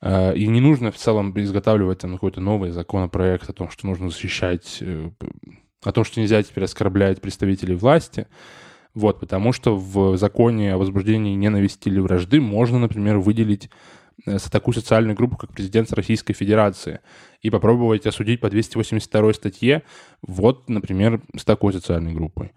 Э, 0.02 0.36
и 0.36 0.48
не 0.48 0.60
нужно 0.60 0.92
в 0.92 0.98
целом 0.98 1.34
изготавливать 1.40 2.00
там 2.00 2.14
какой-то 2.14 2.42
новый 2.42 2.72
законопроект 2.72 3.50
о 3.50 3.54
том, 3.54 3.70
что 3.70 3.88
нужно 3.88 4.10
защищать, 4.10 4.80
э, 4.82 5.10
о 5.84 5.92
том, 5.92 6.04
что 6.04 6.20
нельзя 6.20 6.42
теперь 6.42 6.64
оскорблять 6.64 7.22
представителей 7.22 7.76
власти. 7.76 8.28
Вот, 8.94 9.20
потому 9.20 9.54
что 9.54 9.76
в 9.76 10.18
законе 10.18 10.74
о 10.74 10.78
возбуждении 10.78 11.36
ненависти 11.36 11.90
или 11.90 12.00
вражды 12.00 12.40
можно, 12.40 12.78
например, 12.78 13.18
выделить 13.18 13.70
э, 14.26 14.38
такую 14.52 14.76
социальную 14.76 15.16
группу, 15.16 15.36
как 15.36 15.52
президент 15.52 15.92
Российской 15.94 16.34
Федерации, 16.34 17.00
и 17.42 17.50
попробовать 17.50 18.06
осудить 18.06 18.40
по 18.40 18.50
282 18.50 19.34
статье, 19.34 19.82
вот, 20.22 20.70
например, 20.70 21.22
с 21.36 21.44
такой 21.44 21.74
социальной 21.74 22.14
группой. 22.14 22.52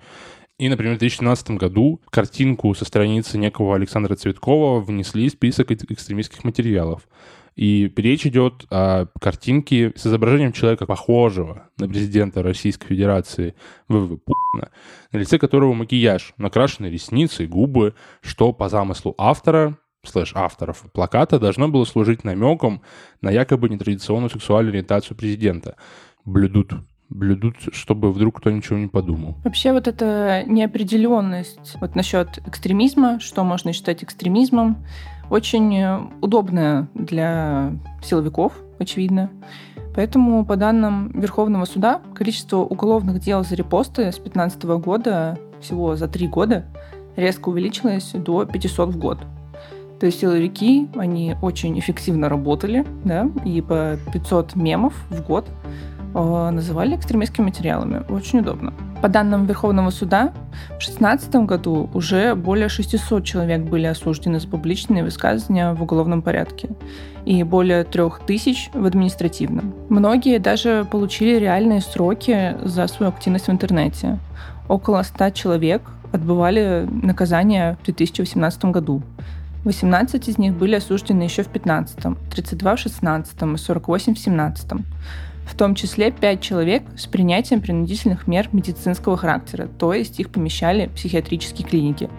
И, 0.59 0.69
например, 0.69 0.97
в 0.97 0.99
2017 0.99 1.51
году 1.53 2.01
картинку 2.11 2.75
со 2.75 2.85
страницы 2.85 3.37
некого 3.37 3.75
Александра 3.75 4.15
Цветкова 4.15 4.81
внесли 4.81 5.29
в 5.29 5.33
список 5.33 5.71
экстремистских 5.71 6.45
материалов. 6.45 7.09
И 7.57 7.91
речь 7.97 8.27
идет 8.27 8.67
о 8.71 9.07
картинке 9.19 9.93
с 9.97 10.07
изображением 10.07 10.53
человека, 10.53 10.85
похожего 10.85 11.71
на 11.79 11.89
президента 11.89 12.43
Российской 12.43 12.89
Федерации 12.89 13.55
ВВ 13.89 14.19
Путина, 14.23 14.71
на 15.11 15.19
лице 15.19 15.39
которого 15.39 15.73
макияж, 15.73 16.35
накрашены 16.37 16.87
ресницы 16.87 17.47
губы, 17.47 17.95
что 18.21 18.53
по 18.53 18.69
замыслу 18.69 19.15
автора 19.17 19.79
слэш 20.05 20.33
авторов 20.35 20.85
плаката 20.93 21.41
должно 21.41 21.69
было 21.69 21.85
служить 21.85 22.25
намеком 22.25 22.83
на 23.23 23.31
якобы 23.31 23.71
нетрадиционную 23.71 24.31
сексуальную 24.31 24.73
ориентацию 24.73 25.17
президента. 25.17 25.77
Блюдут 26.25 26.75
блюдут, 27.09 27.57
чтобы 27.73 28.13
вдруг 28.13 28.39
кто 28.39 28.51
ничего 28.51 28.79
не 28.79 28.89
подумал. 28.89 29.37
Вообще 29.45 29.73
вот 29.73 29.87
эта 29.87 30.43
неопределенность 30.47 31.77
вот 31.81 31.95
насчет 31.95 32.39
экстремизма, 32.47 33.21
что 33.21 33.45
можно 33.45 33.73
считать 33.73 34.03
экстремизмом, 34.03 34.85
очень 35.31 35.85
удобная 36.21 36.89
для 36.95 37.73
силовиков, 38.03 38.53
очевидно. 38.79 39.31
Поэтому, 39.95 40.45
по 40.45 40.57
данным 40.57 41.11
Верховного 41.19 41.65
суда, 41.65 42.01
количество 42.15 42.59
уголовных 42.59 43.21
дел 43.21 43.45
за 43.45 43.55
репосты 43.55 44.03
с 44.13 44.17
2015 44.17 44.63
года, 44.65 45.39
всего 45.61 45.97
за 45.97 46.07
три 46.07 46.29
года, 46.29 46.67
резко 47.17 47.49
увеличилось 47.49 48.13
до 48.13 48.45
500 48.45 48.91
в 48.91 48.99
год. 48.99 49.19
То 49.99 50.05
есть 50.05 50.21
силовики, 50.21 50.89
они 50.97 51.35
очень 51.41 51.79
эффективно 51.79 52.29
работали, 52.29 52.85
да, 53.05 53.31
и 53.47 53.63
по 53.63 53.97
500 54.13 54.55
мемов 54.55 54.93
в 55.09 55.23
год 55.23 55.47
Э, 55.96 55.96
называли 56.25 56.97
экстремистскими 56.97 57.47
материалами. 57.47 58.03
Очень 58.09 58.41
удобно. 58.41 58.73
По 59.03 59.09
данным 59.09 59.45
Верховного 59.47 59.91
суда, 59.91 60.33
в 60.53 60.79
2016 60.79 61.35
году 61.47 61.91
уже 61.93 62.35
более 62.35 62.69
600 62.69 63.25
человек 63.25 63.63
были 63.63 63.87
осуждены 63.87 64.41
за 64.41 64.49
публичные 64.49 65.05
высказывания 65.05 65.75
в 65.75 65.83
уголовном 65.83 66.23
порядке 66.23 66.71
и 67.27 67.43
более 67.43 67.85
3000 67.85 68.71
в 68.73 68.87
административном. 68.87 69.75
Многие 69.91 70.39
даже 70.39 70.87
получили 70.91 71.39
реальные 71.39 71.83
сроки 71.83 72.57
за 72.63 72.87
свою 72.87 73.13
активность 73.13 73.49
в 73.49 73.51
интернете. 73.51 74.19
Около 74.69 75.03
100 75.03 75.31
человек 75.31 75.83
отбывали 76.13 76.89
наказание 76.91 77.77
в 77.83 77.85
2018 77.85 78.65
году. 78.67 79.03
18 79.65 80.29
из 80.29 80.39
них 80.39 80.55
были 80.55 80.77
осуждены 80.77 81.25
еще 81.25 81.43
в 81.43 81.49
15, 81.49 81.99
32 82.31 82.77
в 82.77 82.79
16 82.79 83.43
и 83.43 83.57
48 83.57 84.15
в 84.15 84.19
17 84.19 84.73
в 85.47 85.55
том 85.57 85.75
числе 85.75 86.11
пять 86.11 86.41
человек 86.41 86.83
с 86.97 87.07
принятием 87.07 87.61
принудительных 87.61 88.27
мер 88.27 88.49
медицинского 88.53 89.17
характера, 89.17 89.69
то 89.79 89.95
есть 89.95 90.21
их 90.21 90.31
помещали 90.31 90.89
в 90.89 90.93
психиатрические 90.93 91.67
клиники. 91.67 92.11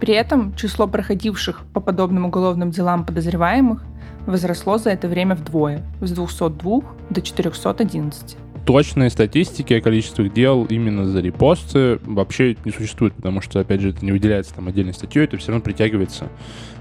При 0.00 0.14
этом 0.14 0.54
число 0.56 0.88
проходивших 0.88 1.62
по 1.72 1.80
подобным 1.80 2.24
уголовным 2.24 2.70
делам 2.70 3.04
подозреваемых 3.04 3.84
возросло 4.26 4.78
за 4.78 4.90
это 4.90 5.08
время 5.08 5.34
вдвое, 5.34 5.84
с 6.00 6.10
202 6.10 6.80
до 7.10 7.22
411. 7.22 8.36
Точной 8.66 9.10
статистики 9.10 9.74
о 9.74 9.80
количестве 9.80 10.28
дел 10.28 10.64
именно 10.64 11.06
за 11.06 11.20
репосты 11.20 11.98
вообще 12.04 12.56
не 12.64 12.72
существует, 12.72 13.14
потому 13.14 13.40
что, 13.40 13.60
опять 13.60 13.80
же, 13.80 13.90
это 13.90 14.04
не 14.04 14.12
выделяется 14.12 14.54
там 14.54 14.68
отдельной 14.68 14.92
статьей, 14.92 15.24
это 15.24 15.36
все 15.38 15.48
равно 15.48 15.62
притягивается 15.62 16.28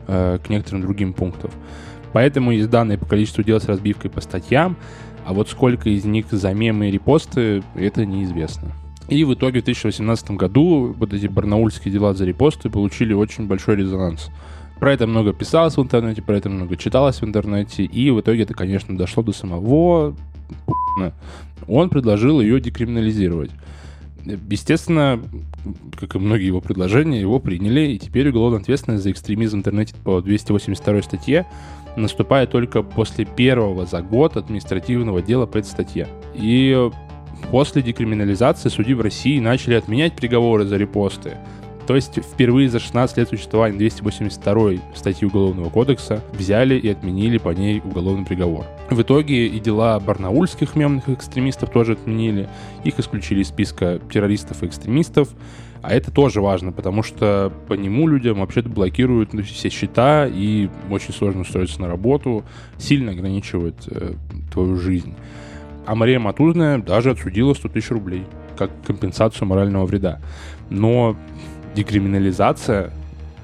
э, 0.08 0.39
к 0.43 0.49
некоторым 0.49 0.82
другим 0.82 1.13
пунктам. 1.13 1.51
Поэтому 2.13 2.51
есть 2.51 2.69
данные 2.69 2.97
по 2.97 3.05
количеству 3.05 3.43
дел 3.43 3.60
с 3.60 3.65
разбивкой 3.65 4.10
по 4.10 4.21
статьям, 4.21 4.77
а 5.30 5.34
вот 5.34 5.48
сколько 5.48 5.92
из 5.92 6.06
них 6.06 6.26
за 6.32 6.56
мемы 6.56 6.88
и 6.88 6.92
репосты, 6.92 7.62
это 7.76 8.04
неизвестно. 8.04 8.72
И 9.10 9.24
в 9.24 9.36
итоге 9.36 9.62
в 9.62 9.63
2018 9.63 10.32
году 10.32 10.96
вот 10.98 11.13
эти 11.13 11.28
барнаульские 11.28 11.94
дела 11.94 12.15
за 12.15 12.26
репосты 12.26 12.72
получили 12.72 13.13
очень 13.13 13.46
большой 13.46 13.76
резонанс. 13.76 14.32
Про 14.80 14.92
это 14.92 15.06
много 15.06 15.32
писалось 15.32 15.78
в 15.78 15.84
интернете, 15.84 16.24
про 16.24 16.36
это 16.36 16.50
много 16.50 16.78
читалось 16.78 17.22
в 17.22 17.26
интернете, 17.26 17.84
и 17.84 18.10
в 18.10 18.22
итоге 18.22 18.42
это, 18.42 18.56
конечно, 18.56 18.98
дошло 18.98 19.22
до 19.22 19.32
самого 19.32 20.15
Он 21.68 21.89
предложил 21.92 22.42
ее 22.42 22.60
декриминализировать. 22.60 23.52
Естественно, 24.25 25.21
как 25.99 26.15
и 26.15 26.19
многие 26.19 26.47
его 26.47 26.62
предложения, 26.62 27.19
его 27.19 27.39
приняли, 27.39 27.91
и 27.91 27.99
теперь 27.99 28.29
уголовная 28.29 28.60
ответственность 28.60 29.03
за 29.03 29.12
экстремизм 29.12 29.58
в 29.58 29.60
интернете 29.60 29.95
по 30.03 30.21
282 30.21 31.01
статье 31.01 31.45
наступает 31.95 32.51
только 32.51 32.84
после 32.84 33.25
первого 33.25 33.86
за 33.86 34.01
год 34.01 34.38
административного 34.38 35.21
дела 35.21 35.45
по 35.45 35.58
этой 35.58 35.67
статье. 35.67 36.08
И 36.36 36.89
после 37.51 37.82
декриминализации 37.82 38.69
судьи 38.69 38.93
в 38.93 39.01
России 39.01 39.39
начали 39.39 39.75
отменять 39.75 40.13
приговоры 40.13 40.65
за 40.65 40.77
репосты. 40.77 41.38
То 41.89 41.95
есть 41.95 42.19
впервые 42.23 42.69
за 42.69 42.78
16 42.78 43.17
лет 43.17 43.30
существования 43.30 43.75
282 43.80 44.73
статьи 44.93 45.28
Уголовного 45.28 45.71
кодекса 45.71 46.23
взяли 46.34 46.75
и 46.75 46.88
отменили 46.88 47.39
по 47.39 47.49
ней 47.49 47.82
уголовный 47.84 48.28
приговор. 48.28 48.65
В 48.91 49.02
итоге 49.02 49.47
и 49.47 49.60
дела 49.60 49.99
барнаульских 49.99 50.75
мемных 50.75 51.10
экстремистов 51.10 51.71
тоже 51.71 51.93
отменили. 51.93 52.47
Их 52.84 52.99
исключили 52.99 53.41
из 53.41 53.47
списка 53.47 53.99
террористов 54.13 54.62
и 54.62 54.67
экстремистов. 54.67 55.30
А 55.82 55.91
это 55.91 56.12
тоже 56.12 56.41
важно, 56.41 56.71
потому 56.71 57.02
что 57.02 57.52
по 57.67 57.73
нему 57.73 58.08
людям 58.08 58.41
вообще-то 58.41 58.69
блокируют 58.69 59.34
ну, 59.34 59.41
все 59.41 59.69
счета 59.69 60.28
и 60.28 60.69
очень 60.91 61.12
сложно 61.12 61.41
устроиться 61.41 61.82
на 61.82 61.88
работу, 61.88 62.43
сильно 62.78 63.13
ограничивают 63.13 63.78
э, 63.88 64.13
твою 64.54 64.75
жизнь. 64.75 65.15
А 65.88 65.95
Мария 65.95 66.19
Матузная 66.19 66.78
даже 66.78 67.10
отсудила 67.10 67.56
100 67.56 67.69
тысяч 67.69 67.89
рублей 67.89 68.25
как 68.60 68.69
компенсацию 68.86 69.47
морального 69.47 69.86
вреда. 69.86 70.19
Но 70.69 71.15
декриминализация 71.80 72.92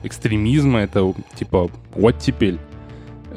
экстремизма 0.04 0.80
это 0.82 1.14
типа 1.36 1.72
оттепель. 1.96 2.60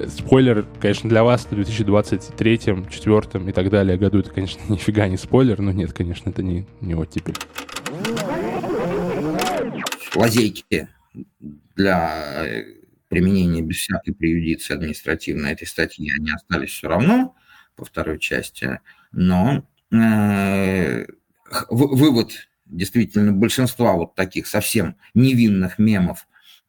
Спойлер, 0.09 0.67
конечно, 0.81 1.09
для 1.09 1.25
вас 1.25 1.45
в 1.45 1.51
2023, 1.51 2.59
2024 2.59 3.49
и 3.49 3.53
так 3.53 3.71
далее 3.71 3.97
году 3.97 4.21
это, 4.21 4.31
конечно, 4.31 4.61
нифига 4.69 5.09
не 5.09 5.17
спойлер, 5.17 5.61
но 5.61 5.73
нет, 5.73 5.93
конечно, 5.93 6.31
это 6.31 6.43
не, 6.43 6.67
не 6.81 6.95
оттепель 6.95 7.35
лазейки 10.19 10.89
для 11.77 12.45
э, 12.45 12.65
применения 13.09 13.63
без 13.63 13.77
всякой 13.77 14.15
преюдиции 14.15 14.75
административной 14.75 15.53
этой 15.53 15.67
статьи, 15.67 16.11
они 16.19 16.31
остались 16.33 16.71
все 16.71 16.89
равно 16.89 17.37
по 17.77 17.85
второй 17.85 18.19
части, 18.19 18.81
но 19.13 19.65
э, 19.93 21.07
вывод 21.71 22.48
действительно 22.69 23.33
большинства 23.33 23.95
вот 23.95 24.15
таких 24.15 24.47
совсем 24.47 24.97
невинных 25.15 25.79
мемов 25.79 26.27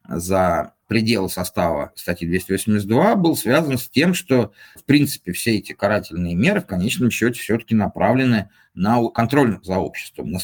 за 0.07 0.73
пределы 0.87 1.29
состава 1.29 1.91
статьи 1.95 2.27
282 2.27 3.15
был 3.15 3.35
связан 3.35 3.77
с 3.77 3.87
тем, 3.87 4.13
что, 4.13 4.51
в 4.75 4.83
принципе, 4.83 5.31
все 5.31 5.57
эти 5.57 5.73
карательные 5.73 6.35
меры 6.35 6.61
в 6.61 6.65
конечном 6.65 7.11
счете 7.11 7.39
все-таки 7.39 7.75
направлены 7.75 8.49
на 8.73 9.07
контроль 9.09 9.59
за 9.61 9.77
обществом, 9.77 10.31
на 10.31 10.39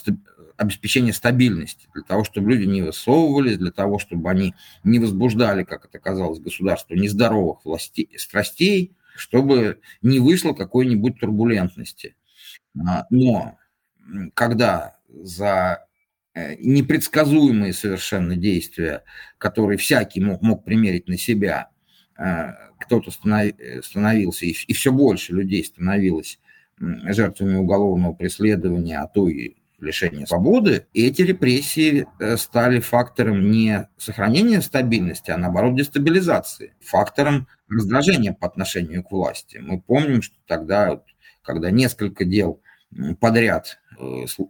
обеспечение 0.57 1.13
стабильности, 1.13 1.87
для 1.93 2.03
того, 2.03 2.23
чтобы 2.23 2.51
люди 2.51 2.65
не 2.65 2.81
высовывались, 2.81 3.57
для 3.57 3.71
того, 3.71 3.99
чтобы 3.99 4.29
они 4.29 4.53
не 4.83 4.99
возбуждали, 4.99 5.63
как 5.63 5.85
это 5.85 5.99
казалось, 5.99 6.39
государство 6.39 6.93
нездоровых 6.93 7.65
властей, 7.65 8.09
страстей, 8.17 8.95
чтобы 9.15 9.79
не 10.01 10.19
вышло 10.19 10.53
какой-нибудь 10.53 11.19
турбулентности. 11.19 12.15
А, 12.77 13.05
но 13.09 13.57
когда 14.33 14.94
за 15.09 15.85
э, 16.33 16.55
непредсказуемые 16.57 17.73
совершенно 17.73 18.35
действия, 18.35 19.03
которые 19.37 19.77
всякий 19.77 20.21
мог, 20.21 20.41
мог 20.41 20.63
примерить 20.63 21.07
на 21.07 21.17
себя, 21.17 21.69
э, 22.17 22.51
кто-то 22.79 23.11
становился, 23.11 24.45
и 24.45 24.73
все 24.73 24.91
больше 24.91 25.33
людей 25.33 25.63
становилось 25.63 26.39
жертвами 26.77 27.55
уголовного 27.55 28.13
преследования, 28.13 28.99
а 28.99 29.07
то 29.07 29.27
и 29.27 29.55
лишения 29.79 30.25
свободы, 30.25 30.87
и 30.93 31.05
эти 31.07 31.21
репрессии 31.21 32.07
э, 32.19 32.37
стали 32.37 32.79
фактором 32.79 33.51
не 33.51 33.87
сохранения 33.97 34.61
стабильности, 34.61 35.31
а 35.31 35.37
наоборот 35.37 35.75
дестабилизации, 35.75 36.73
фактором 36.81 37.47
раздражения 37.69 38.33
по 38.33 38.47
отношению 38.47 39.03
к 39.03 39.11
власти. 39.11 39.57
Мы 39.57 39.81
помним, 39.81 40.21
что 40.21 40.35
тогда, 40.47 41.01
когда 41.41 41.71
несколько 41.71 42.25
дел 42.25 42.61
подряд 43.19 43.79
э, 43.84 43.84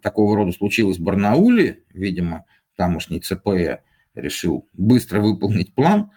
такого 0.01 0.35
рода 0.35 0.51
случилось 0.51 0.97
в 0.97 1.03
Барнауле, 1.03 1.83
видимо, 1.93 2.45
тамошний 2.75 3.19
ЦП 3.19 3.81
решил 4.15 4.67
быстро 4.73 5.19
выполнить 5.19 5.73
план 5.73 6.11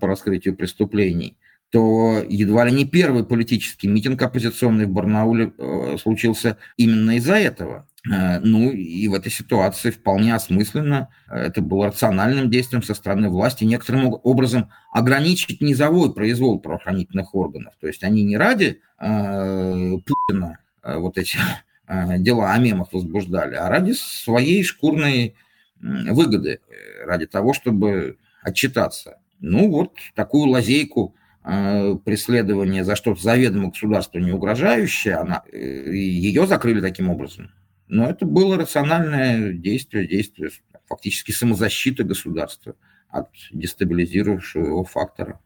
по 0.00 0.06
раскрытию 0.06 0.56
преступлений, 0.56 1.36
то 1.70 2.22
едва 2.28 2.64
ли 2.64 2.72
не 2.72 2.84
первый 2.84 3.24
политический 3.24 3.88
митинг 3.88 4.22
оппозиционный 4.22 4.86
в 4.86 4.90
Барнауле 4.90 5.52
э, 5.58 5.96
случился 6.00 6.58
именно 6.76 7.16
из-за 7.16 7.34
этого. 7.34 7.88
Э, 8.08 8.38
ну 8.38 8.70
и 8.70 9.08
в 9.08 9.14
этой 9.14 9.32
ситуации 9.32 9.90
вполне 9.90 10.34
осмысленно, 10.34 11.08
э, 11.28 11.36
это 11.36 11.60
было 11.60 11.88
рациональным 11.88 12.50
действием 12.50 12.84
со 12.84 12.94
стороны 12.94 13.30
власти, 13.30 13.64
некоторым 13.64 14.14
образом 14.22 14.70
ограничить 14.92 15.60
низовой 15.60 16.14
произвол 16.14 16.60
правоохранительных 16.60 17.34
органов. 17.34 17.74
То 17.80 17.88
есть 17.88 18.04
они 18.04 18.22
не 18.22 18.36
ради 18.36 18.80
э, 19.00 19.92
Путина 20.06 20.58
э, 20.84 20.98
вот 20.98 21.18
эти 21.18 21.36
э, 21.36 21.40
дела 21.88 22.52
о 22.52 22.58
мемах 22.58 22.92
возбуждали, 22.92 23.54
а 23.54 23.68
ради 23.68 23.92
своей 23.92 24.62
шкурной 24.62 25.34
выгоды, 25.80 26.60
ради 27.04 27.26
того, 27.26 27.52
чтобы 27.52 28.18
отчитаться. 28.42 29.18
Ну 29.40 29.70
вот 29.70 29.92
такую 30.14 30.48
лазейку 30.48 31.14
э, 31.44 31.96
преследования 32.04 32.84
за 32.84 32.96
что-то 32.96 33.20
заведомо 33.20 33.70
государству 33.70 34.18
не 34.18 34.32
угрожающее, 34.32 35.14
она, 35.14 35.42
ее 35.52 36.46
закрыли 36.46 36.80
таким 36.80 37.10
образом. 37.10 37.50
Но 37.88 38.08
это 38.08 38.24
было 38.24 38.56
рациональное 38.56 39.52
действие, 39.52 40.08
действие 40.08 40.50
фактически 40.88 41.32
самозащиты 41.32 42.04
государства 42.04 42.74
от 43.08 43.28
дестабилизирующего 43.52 44.66
его 44.66 44.84
фактора. 44.84 45.40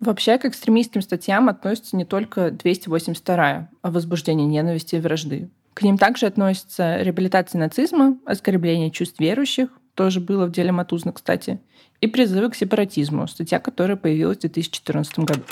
Вообще 0.00 0.38
к 0.38 0.46
экстремистским 0.46 1.02
статьям 1.02 1.48
относится 1.48 1.96
не 1.96 2.04
только 2.04 2.50
282 2.50 3.68
о 3.82 3.90
возбуждении 3.90 4.46
ненависти 4.46 4.96
и 4.96 5.00
вражды. 5.00 5.50
К 5.74 5.82
ним 5.82 5.98
также 5.98 6.26
относятся 6.26 7.02
реабилитация 7.02 7.58
нацизма, 7.58 8.18
оскорбление 8.24 8.90
чувств 8.90 9.20
верующих, 9.20 9.68
тоже 9.94 10.20
было 10.20 10.46
в 10.46 10.52
деле 10.52 10.72
Матузна, 10.72 11.12
кстати, 11.12 11.60
и 12.00 12.06
призывы 12.06 12.50
к 12.50 12.56
сепаратизму, 12.56 13.28
статья, 13.28 13.58
которая 13.60 13.96
появилась 13.96 14.38
в 14.38 14.40
2014 14.40 15.18
году 15.20 15.42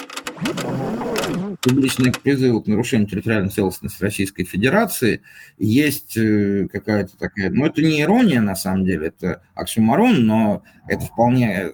публичные 1.61 2.13
призывы 2.13 2.63
к 2.63 2.67
нарушению 2.67 3.09
территориальной 3.09 3.51
целостности 3.51 4.03
Российской 4.03 4.45
Федерации 4.45 5.23
есть 5.59 6.17
э, 6.17 6.69
какая-то 6.71 7.17
такая... 7.19 7.51
Ну, 7.51 7.67
это 7.67 7.83
не 7.83 8.01
ирония, 8.01 8.41
на 8.41 8.55
самом 8.55 8.85
деле, 8.85 9.09
это 9.09 9.43
оксюмарон, 9.55 10.25
но 10.25 10.63
это 10.87 11.05
вполне 11.05 11.73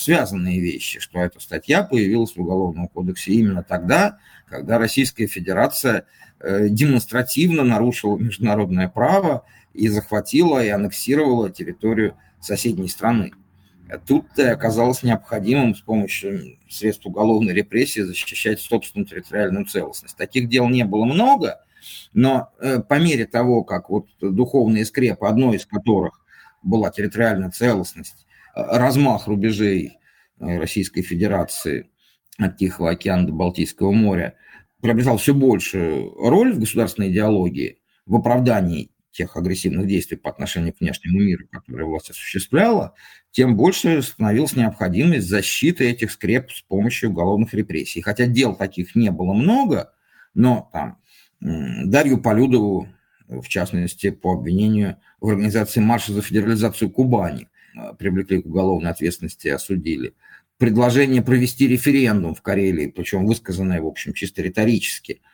связанные 0.00 0.60
вещи, 0.60 0.98
что 0.98 1.20
эта 1.20 1.40
статья 1.40 1.82
появилась 1.82 2.34
в 2.34 2.40
Уголовном 2.40 2.88
кодексе 2.88 3.32
именно 3.32 3.62
тогда, 3.62 4.18
когда 4.48 4.78
Российская 4.78 5.26
Федерация 5.26 6.06
э, 6.40 6.68
демонстративно 6.70 7.64
нарушила 7.64 8.16
международное 8.16 8.88
право 8.88 9.44
и 9.74 9.88
захватила 9.88 10.64
и 10.64 10.68
аннексировала 10.68 11.50
территорию 11.50 12.16
соседней 12.40 12.88
страны. 12.88 13.32
Тут 14.06 14.38
оказалось 14.38 15.02
необходимым 15.02 15.74
с 15.74 15.80
помощью 15.80 16.58
средств 16.68 17.04
уголовной 17.04 17.52
репрессии 17.52 18.00
защищать 18.00 18.60
собственную 18.60 19.06
территориальную 19.06 19.66
целостность. 19.66 20.16
Таких 20.16 20.48
дел 20.48 20.68
не 20.68 20.84
было 20.84 21.04
много, 21.04 21.60
но 22.14 22.50
э, 22.60 22.80
по 22.80 22.98
мере 22.98 23.26
того, 23.26 23.64
как 23.64 23.90
вот 23.90 24.06
духовные 24.20 24.86
скрепы, 24.86 25.26
одной 25.26 25.56
из 25.56 25.66
которых 25.66 26.20
была 26.62 26.90
территориальная 26.90 27.50
целостность, 27.50 28.26
размах 28.54 29.26
рубежей 29.26 29.98
э, 30.38 30.58
Российской 30.58 31.02
Федерации 31.02 31.90
от 32.38 32.56
Тихого 32.56 32.90
океана 32.90 33.26
до 33.26 33.32
Балтийского 33.32 33.92
моря, 33.92 34.34
приобретал 34.80 35.18
все 35.18 35.34
большую 35.34 36.14
роль 36.14 36.52
в 36.54 36.58
государственной 36.58 37.10
идеологии, 37.10 37.78
в 38.06 38.16
оправдании 38.16 38.90
тех 39.12 39.36
агрессивных 39.36 39.86
действий 39.86 40.16
по 40.16 40.30
отношению 40.30 40.72
к 40.72 40.80
внешнему 40.80 41.20
миру, 41.20 41.46
которые 41.50 41.86
власть 41.86 42.10
осуществляла, 42.10 42.94
тем 43.32 43.56
больше 43.56 44.02
становилась 44.02 44.56
необходимость 44.56 45.28
защиты 45.28 45.90
этих 45.90 46.12
скреп 46.12 46.50
с 46.50 46.62
помощью 46.62 47.10
уголовных 47.10 47.52
репрессий. 47.52 48.02
Хотя 48.02 48.26
дел 48.26 48.54
таких 48.54 48.94
не 48.94 49.10
было 49.10 49.32
много, 49.32 49.92
но 50.34 50.70
там 50.72 50.98
Дарью 51.40 52.18
Полюдову, 52.18 52.88
в 53.28 53.48
частности, 53.48 54.10
по 54.10 54.32
обвинению 54.34 54.96
в 55.20 55.28
организации 55.28 55.80
марша 55.80 56.12
за 56.12 56.22
федерализацию 56.22 56.90
Кубани, 56.90 57.48
привлекли 57.98 58.42
к 58.42 58.46
уголовной 58.46 58.90
ответственности 58.90 59.48
и 59.48 59.50
осудили. 59.50 60.14
Предложение 60.58 61.22
провести 61.22 61.66
референдум 61.66 62.34
в 62.34 62.42
Карелии, 62.42 62.88
причем 62.88 63.26
высказанное, 63.26 63.80
в 63.80 63.86
общем, 63.86 64.12
чисто 64.12 64.42
риторически– 64.42 65.20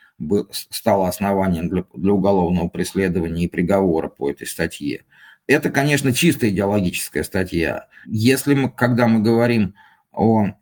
стало 0.51 1.09
основанием 1.09 1.69
для, 1.69 1.85
для 1.95 2.13
уголовного 2.13 2.69
преследования 2.69 3.45
и 3.45 3.49
приговора 3.49 4.09
по 4.09 4.31
этой 4.31 4.47
статье. 4.47 5.05
Это, 5.47 5.71
конечно, 5.71 6.13
чисто 6.13 6.49
идеологическая 6.49 7.23
статья. 7.23 7.87
Если 8.07 8.55
мы, 8.55 8.71
когда 8.71 9.07
мы 9.07 9.21
говорим 9.21 9.75
о 10.13 10.47
э, 10.47 10.53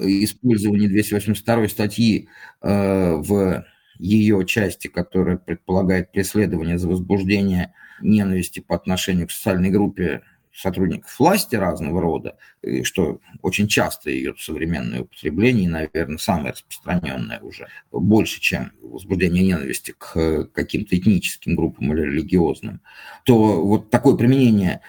использовании 0.00 0.88
282 0.88 1.68
статьи 1.68 2.28
э, 2.62 3.14
в 3.16 3.64
ее 3.98 4.44
части, 4.46 4.88
которая 4.88 5.36
предполагает 5.36 6.10
преследование 6.10 6.78
за 6.78 6.88
возбуждение 6.88 7.72
ненависти 8.00 8.60
по 8.60 8.74
отношению 8.74 9.28
к 9.28 9.30
социальной 9.30 9.70
группе 9.70 10.22
сотрудников 10.56 11.18
власти 11.18 11.54
разного 11.54 12.00
рода, 12.00 12.36
и 12.62 12.82
что 12.82 13.20
очень 13.42 13.68
часто 13.68 14.10
ее 14.10 14.34
современное 14.38 15.02
употребление, 15.02 15.68
наверное, 15.68 16.18
самое 16.18 16.52
распространенное 16.52 17.40
уже, 17.40 17.68
больше, 17.92 18.40
чем 18.40 18.72
возбуждение 18.80 19.44
ненависти 19.44 19.94
к 19.96 20.44
каким-то 20.52 20.96
этническим 20.96 21.56
группам 21.56 21.92
или 21.92 22.02
религиозным, 22.02 22.80
то 23.24 23.62
вот 23.64 23.90
такое 23.90 24.16
применение 24.16 24.80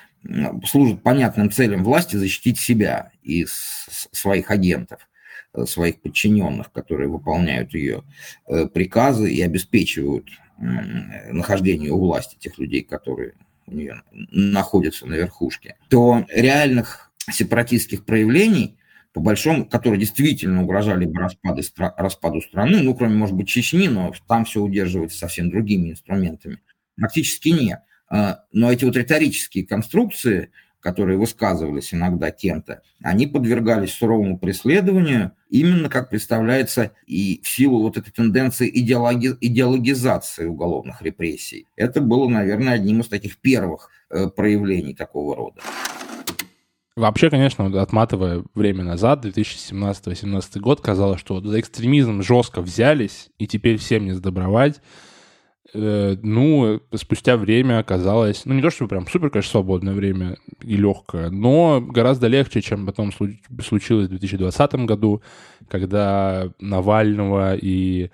служит 0.65 1.03
понятным 1.03 1.51
целям 1.51 1.83
власти 1.83 2.15
защитить 2.15 2.59
себя 2.59 3.11
и 3.23 3.45
своих 3.47 4.51
агентов, 4.51 5.07
э, 5.53 5.65
своих 5.65 6.01
подчиненных, 6.01 6.71
которые 6.71 7.09
выполняют 7.09 7.73
ее 7.73 8.03
э, 8.47 8.67
приказы 8.67 9.31
и 9.31 9.41
обеспечивают 9.41 10.29
нахождение 10.59 11.91
у 11.91 11.99
власти 11.99 12.35
тех 12.39 12.57
людей, 12.57 12.81
которые 12.81 13.35
у 13.67 13.75
нее 13.75 14.01
находятся 14.11 15.05
на 15.05 15.13
верхушке, 15.15 15.75
то 15.89 16.25
реальных 16.29 17.11
сепаратистских 17.29 18.05
проявлений, 18.05 18.77
по 19.13 19.19
большому, 19.19 19.65
которые 19.65 19.99
действительно 19.99 20.63
угрожали 20.63 21.05
бы 21.05 21.19
распаду, 21.19 21.61
распаду 21.97 22.41
страны, 22.41 22.81
ну, 22.81 22.95
кроме, 22.95 23.15
может 23.15 23.35
быть, 23.35 23.47
Чечни, 23.47 23.87
но 23.87 24.13
там 24.27 24.45
все 24.45 24.61
удерживается 24.61 25.17
совсем 25.17 25.49
другими 25.49 25.91
инструментами, 25.91 26.59
практически 26.95 27.49
нет. 27.49 27.79
А, 28.09 28.43
но 28.53 28.71
эти 28.71 28.85
вот 28.85 28.95
риторические 28.95 29.65
конструкции, 29.65 30.51
которые 30.87 31.17
высказывались 31.17 31.93
иногда 31.93 32.31
кем-то, 32.31 32.81
они 33.03 33.27
подвергались 33.27 33.91
суровому 33.91 34.39
преследованию, 34.39 35.33
именно 35.49 35.89
как 35.89 36.09
представляется 36.09 36.93
и 37.05 37.41
в 37.43 37.49
силу 37.49 37.81
вот 37.81 37.97
этой 37.97 38.11
тенденции 38.11 38.71
идеологи, 38.73 39.35
идеологизации 39.41 40.45
уголовных 40.45 41.01
репрессий. 41.01 41.67
Это 41.75 41.99
было, 41.99 42.29
наверное, 42.29 42.75
одним 42.75 43.01
из 43.01 43.09
таких 43.09 43.35
первых 43.35 43.89
э, 44.09 44.29
проявлений 44.29 44.93
такого 44.93 45.35
рода. 45.35 45.59
Вообще, 46.95 47.29
конечно, 47.29 47.65
отматывая 47.81 48.45
время 48.55 48.85
назад, 48.85 49.25
2017-2018 49.25 50.59
год, 50.61 50.79
казалось, 50.79 51.19
что 51.19 51.41
за 51.41 51.59
экстремизм 51.59 52.21
жестко 52.21 52.61
взялись, 52.61 53.27
и 53.37 53.45
теперь 53.45 53.75
всем 53.75 54.05
не 54.05 54.13
сдобровать. 54.13 54.79
Э, 55.79 56.15
ну, 56.23 56.81
спустя 56.95 57.37
время 57.37 57.77
оказалось, 57.77 58.45
ну, 58.45 58.55
не 58.55 58.63
то, 58.63 58.71
чтобы 58.71 58.89
прям 58.89 59.07
супер, 59.07 59.29
конечно, 59.29 59.51
свободное 59.51 59.93
время 59.93 60.37
и 60.63 60.75
легкое, 60.75 61.29
но 61.29 61.81
гораздо 61.81 62.25
легче, 62.27 62.61
чем 62.61 62.87
потом 62.87 63.11
случилось 63.11 64.07
в 64.07 64.09
2020 64.09 64.73
году, 64.85 65.21
когда 65.67 66.49
Навального 66.59 67.55
и 67.55 68.09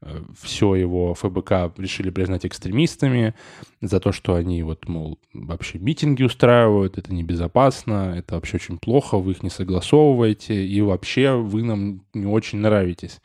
э, 0.00 0.20
все 0.40 0.76
его 0.76 1.14
ФБК 1.14 1.76
решили 1.76 2.10
признать 2.10 2.46
экстремистами 2.46 3.34
за 3.80 3.98
то, 3.98 4.12
что 4.12 4.34
они 4.34 4.62
вот, 4.62 4.88
мол, 4.88 5.18
вообще 5.34 5.80
митинги 5.80 6.22
устраивают, 6.22 6.98
это 6.98 7.12
небезопасно, 7.12 8.14
это 8.16 8.36
вообще 8.36 8.58
очень 8.58 8.78
плохо, 8.78 9.18
вы 9.18 9.32
их 9.32 9.42
не 9.42 9.50
согласовываете, 9.50 10.64
и 10.64 10.80
вообще 10.82 11.32
вы 11.32 11.64
нам 11.64 12.02
не 12.14 12.26
очень 12.26 12.60
нравитесь. 12.60 13.18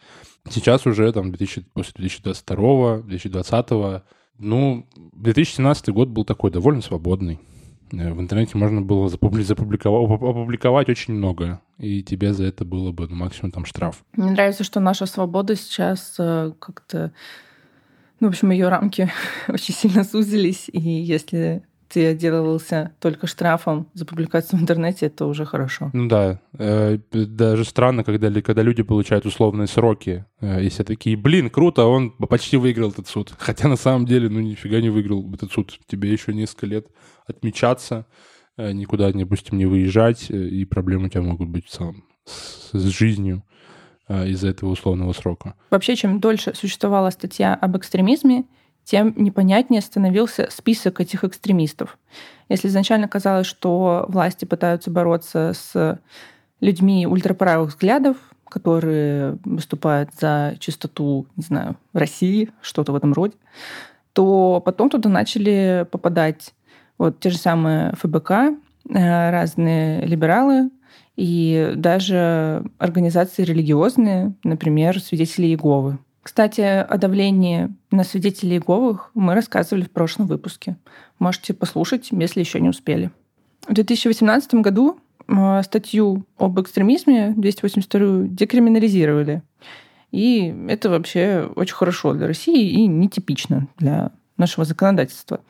Сейчас 0.49 0.86
уже 0.86 1.12
там 1.13 1.32
2000, 1.32 1.65
после 1.73 1.93
2022, 1.97 2.97
2020, 3.03 4.03
ну, 4.39 4.88
2017 5.13 5.89
год 5.89 6.10
был 6.10 6.25
такой 6.25 6.51
довольно 6.51 6.82
свободный. 6.82 7.39
Э, 7.91 8.13
в 8.13 8.19
интернете 8.19 8.58
можно 8.58 8.82
было 8.82 9.10
запубликовать, 9.10 10.21
опубликовать 10.21 10.89
очень 10.89 11.13
много, 11.13 11.62
и 11.77 12.03
тебе 12.03 12.34
за 12.34 12.45
это 12.45 12.65
было 12.65 12.91
бы 12.91 13.08
ну, 13.08 13.15
максимум 13.15 13.51
там 13.51 13.65
штраф. 13.65 14.03
Мне 14.13 14.32
нравится, 14.32 14.63
что 14.63 14.79
наша 14.79 15.06
свобода 15.06 15.56
сейчас 15.56 16.15
э, 16.19 16.51
как-то... 16.60 17.13
Ну, 18.19 18.27
в 18.27 18.32
общем, 18.32 18.51
ее 18.51 18.69
рамки 18.69 19.12
очень 19.47 19.73
сильно 19.73 20.03
сузились, 20.03 20.69
и 20.71 20.79
если 20.79 21.63
ты 21.93 22.08
отделывался 22.08 22.91
только 22.99 23.27
штрафом 23.27 23.88
за 23.93 24.06
публикацию 24.06 24.60
в 24.60 24.63
интернете, 24.63 25.06
это 25.06 25.27
уже 25.27 25.45
хорошо. 25.45 25.91
Ну 25.93 26.08
да. 26.08 26.39
Э, 26.58 26.97
даже 27.12 27.65
странно, 27.65 28.03
когда, 28.03 28.41
когда 28.41 28.63
люди 28.63 28.82
получают 28.82 29.27
условные 29.27 29.67
сроки. 29.67 30.25
Э, 30.41 30.63
и 30.63 30.69
все 30.69 30.84
такие, 30.84 31.15
блин, 31.15 31.51
круто, 31.51 31.86
он 31.86 32.10
почти 32.12 32.58
выиграл 32.58 32.89
этот 32.89 33.08
суд. 33.08 33.36
Хотя 33.38 33.67
на 33.67 33.75
самом 33.75 34.08
деле, 34.08 34.27
ну 34.27 34.39
нифига 34.39 34.82
не 34.82 34.89
выиграл 34.89 35.32
этот 35.32 35.51
суд. 35.51 35.79
Тебе 35.86 36.12
еще 36.12 36.34
несколько 36.34 36.65
лет 36.65 36.88
отмечаться, 37.27 38.08
э, 38.58 38.71
никуда, 38.71 39.12
допустим, 39.12 39.60
не 39.60 39.67
выезжать, 39.67 40.32
и 40.32 40.65
проблемы 40.65 41.06
у 41.06 41.10
тебя 41.10 41.21
могут 41.21 41.49
быть 41.49 41.67
в 41.67 41.69
целом 41.69 42.06
с, 42.25 42.71
с 42.71 42.86
жизнью 42.86 43.43
из-за 44.10 44.49
этого 44.49 44.71
условного 44.71 45.13
срока. 45.13 45.53
Вообще, 45.69 45.95
чем 45.95 46.19
дольше 46.19 46.53
существовала 46.56 47.10
статья 47.12 47.53
об 47.53 47.77
экстремизме, 47.77 48.45
тем 48.84 49.13
непонятнее 49.17 49.82
становился 49.82 50.48
список 50.52 51.00
этих 51.00 51.24
экстремистов. 51.24 51.98
Если 52.50 52.67
изначально 52.67 53.08
казалось, 53.08 53.48
что 53.48 54.06
власти 54.08 54.46
пытаются 54.46 54.91
бороться 54.91 55.54
с 55.54 56.00
людьми 56.60 57.08
ультраправых 57.08 57.69
взглядов, 57.69 58.17
которые 58.50 59.38
выступают 59.43 60.12
за 60.19 60.56
чистоту, 60.60 61.26
не 61.36 61.43
знаю, 61.43 61.78
России, 61.93 62.52
что-то 62.62 62.91
в 62.91 62.96
этом 62.96 63.13
роде, 63.13 63.34
то 64.13 64.62
потом 64.63 64.89
туда 64.89 65.10
начали 65.10 65.88
попадать 65.89 66.54
вот 66.98 67.19
те 67.19 67.32
же 67.32 67.38
самые 67.38 67.93
ФБК, 67.96 68.32
э, 68.32 69.32
разные 69.32 70.06
либералы 70.06 70.69
и 71.15 71.74
даже 71.76 72.63
организации 72.78 73.43
религиозные, 73.43 74.34
например, 74.43 75.00
свидетели 75.02 75.48
Иеговы. 75.48 75.98
Кстати, 76.24 76.62
о 76.62 76.98
давлении 76.98 77.70
на 77.92 78.06
свидетелей 78.06 78.56
Иеговых 78.56 79.12
мы 79.14 79.36
рассказывали 79.36 79.84
в 79.84 79.92
прошлом 79.92 80.26
выпуске. 80.26 80.78
Можете 81.20 81.54
послушать, 81.54 82.08
если 82.12 82.40
еще 82.40 82.62
не 82.62 82.70
успели. 82.70 83.12
В 83.68 83.74
2018 83.74 84.56
году 84.56 85.00
э, 85.28 85.62
статью 85.64 86.26
об 86.38 86.60
экстремизме 86.62 87.34
282 87.36 88.28
декриминализировали. 88.28 89.44
И 90.12 90.56
это 90.70 90.90
вообще 90.90 91.52
очень 91.56 91.76
хорошо 91.76 92.14
для 92.14 92.28
России 92.28 92.70
и 92.70 92.88
нетипично 92.88 93.68
для 93.78 94.12
нашего 94.38 94.64
законодательства. 94.64 95.42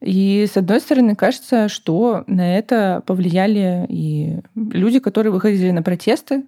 И 0.00 0.46
с 0.50 0.56
одной 0.56 0.80
стороны, 0.80 1.14
кажется, 1.14 1.68
что 1.68 2.24
на 2.26 2.56
это 2.56 3.02
повлияли 3.04 3.84
и 3.88 4.38
люди, 4.54 4.98
которые 4.98 5.30
выходили 5.30 5.70
на 5.72 5.82
протесты, 5.82 6.44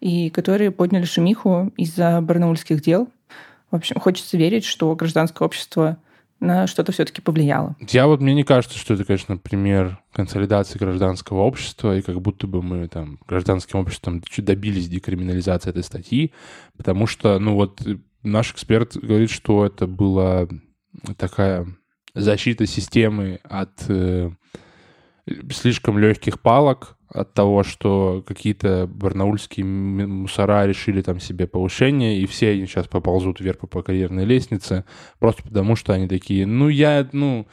и 0.00 0.30
которые 0.30 0.70
подняли 0.70 1.04
шумиху 1.04 1.72
из-за 1.76 2.20
барнаульских 2.20 2.82
дел. 2.82 3.08
В 3.70 3.76
общем, 3.76 3.98
хочется 3.98 4.36
верить, 4.36 4.64
что 4.64 4.94
гражданское 4.94 5.44
общество 5.44 5.98
на 6.40 6.66
что-то 6.66 6.92
все-таки 6.92 7.20
повлияло. 7.20 7.74
Я 7.88 8.06
вот 8.06 8.20
мне 8.20 8.34
не 8.34 8.44
кажется, 8.44 8.78
что 8.78 8.94
это, 8.94 9.04
конечно, 9.04 9.36
пример 9.36 9.98
консолидации 10.12 10.78
гражданского 10.78 11.40
общества, 11.40 11.96
и 11.96 12.02
как 12.02 12.20
будто 12.20 12.46
бы 12.46 12.62
мы 12.62 12.86
там 12.88 13.18
гражданским 13.26 13.78
обществом 13.78 14.22
чуть 14.22 14.44
добились 14.44 14.88
декриминализации 14.88 15.70
этой 15.70 15.82
статьи, 15.82 16.32
потому 16.76 17.06
что, 17.06 17.38
ну 17.38 17.54
вот, 17.54 17.82
наш 18.22 18.52
эксперт 18.52 18.96
говорит, 18.96 19.30
что 19.30 19.64
это 19.64 19.86
была 19.86 20.48
такая 21.16 21.66
защита 22.14 22.66
системы 22.66 23.40
от 23.42 23.84
э, 23.88 24.30
слишком 25.50 25.98
легких 25.98 26.40
палок, 26.40 26.96
от 27.14 27.32
того, 27.32 27.62
что 27.62 28.24
какие-то 28.26 28.88
барнаульские 28.92 29.64
мусора 29.64 30.66
решили 30.66 31.00
там 31.00 31.20
себе 31.20 31.46
повышение, 31.46 32.18
и 32.18 32.26
все 32.26 32.50
они 32.50 32.66
сейчас 32.66 32.88
поползут 32.88 33.38
вверх 33.38 33.60
по 33.60 33.82
карьерной 33.82 34.24
лестнице, 34.24 34.84
просто 35.20 35.44
потому 35.44 35.76
что 35.76 35.92
они 35.92 36.08
такие, 36.08 36.44
ну 36.44 36.68
я, 36.68 37.08
ну, 37.12 37.46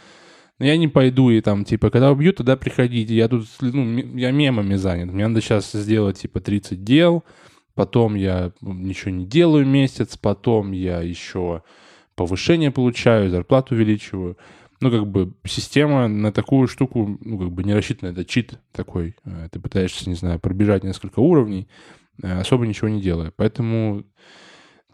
я 0.57 0.77
не 0.77 0.88
пойду, 0.88 1.29
и 1.29 1.41
там, 1.41 1.63
типа, 1.63 1.91
когда 1.91 2.12
убьют, 2.12 2.38
тогда 2.38 2.57
приходите, 2.57 3.13
я 3.13 3.27
тут, 3.27 3.45
ну, 3.62 3.97
я 4.17 4.31
мемами 4.31 4.75
занят, 4.75 5.12
мне 5.12 5.27
надо 5.27 5.41
сейчас 5.41 5.71
сделать, 5.71 6.19
типа, 6.19 6.39
30 6.39 6.84
дел, 6.84 7.23
потом 7.75 8.15
я 8.15 8.51
ничего 8.62 9.12
не 9.12 9.27
делаю 9.27 9.67
месяц, 9.67 10.17
потом 10.17 10.71
я 10.71 11.01
еще 11.01 11.62
повышение 12.15 12.71
получаю, 12.71 13.29
зарплату 13.29 13.75
увеличиваю, 13.75 14.38
ну, 14.82 14.89
как 14.89 15.08
бы 15.08 15.34
система 15.46 16.08
на 16.08 16.32
такую 16.32 16.67
штуку, 16.67 17.17
ну, 17.22 17.38
как 17.38 17.52
бы 17.52 17.63
не 17.63 17.74
рассчитана, 17.74 18.10
это 18.10 18.26
чит 18.26 18.60
такой. 18.72 19.15
Э, 19.26 19.48
ты 19.52 19.60
пытаешься, 19.60 20.10
не 20.10 20.15
знаю, 20.15 20.39
пробежать 20.39 20.84
несколько 20.84 21.20
уровней, 21.20 21.67
э, 22.22 22.39
особо 22.39 22.65
ничего 22.65 22.89
не 22.89 23.00
делая. 23.00 23.32
Поэтому, 23.36 24.04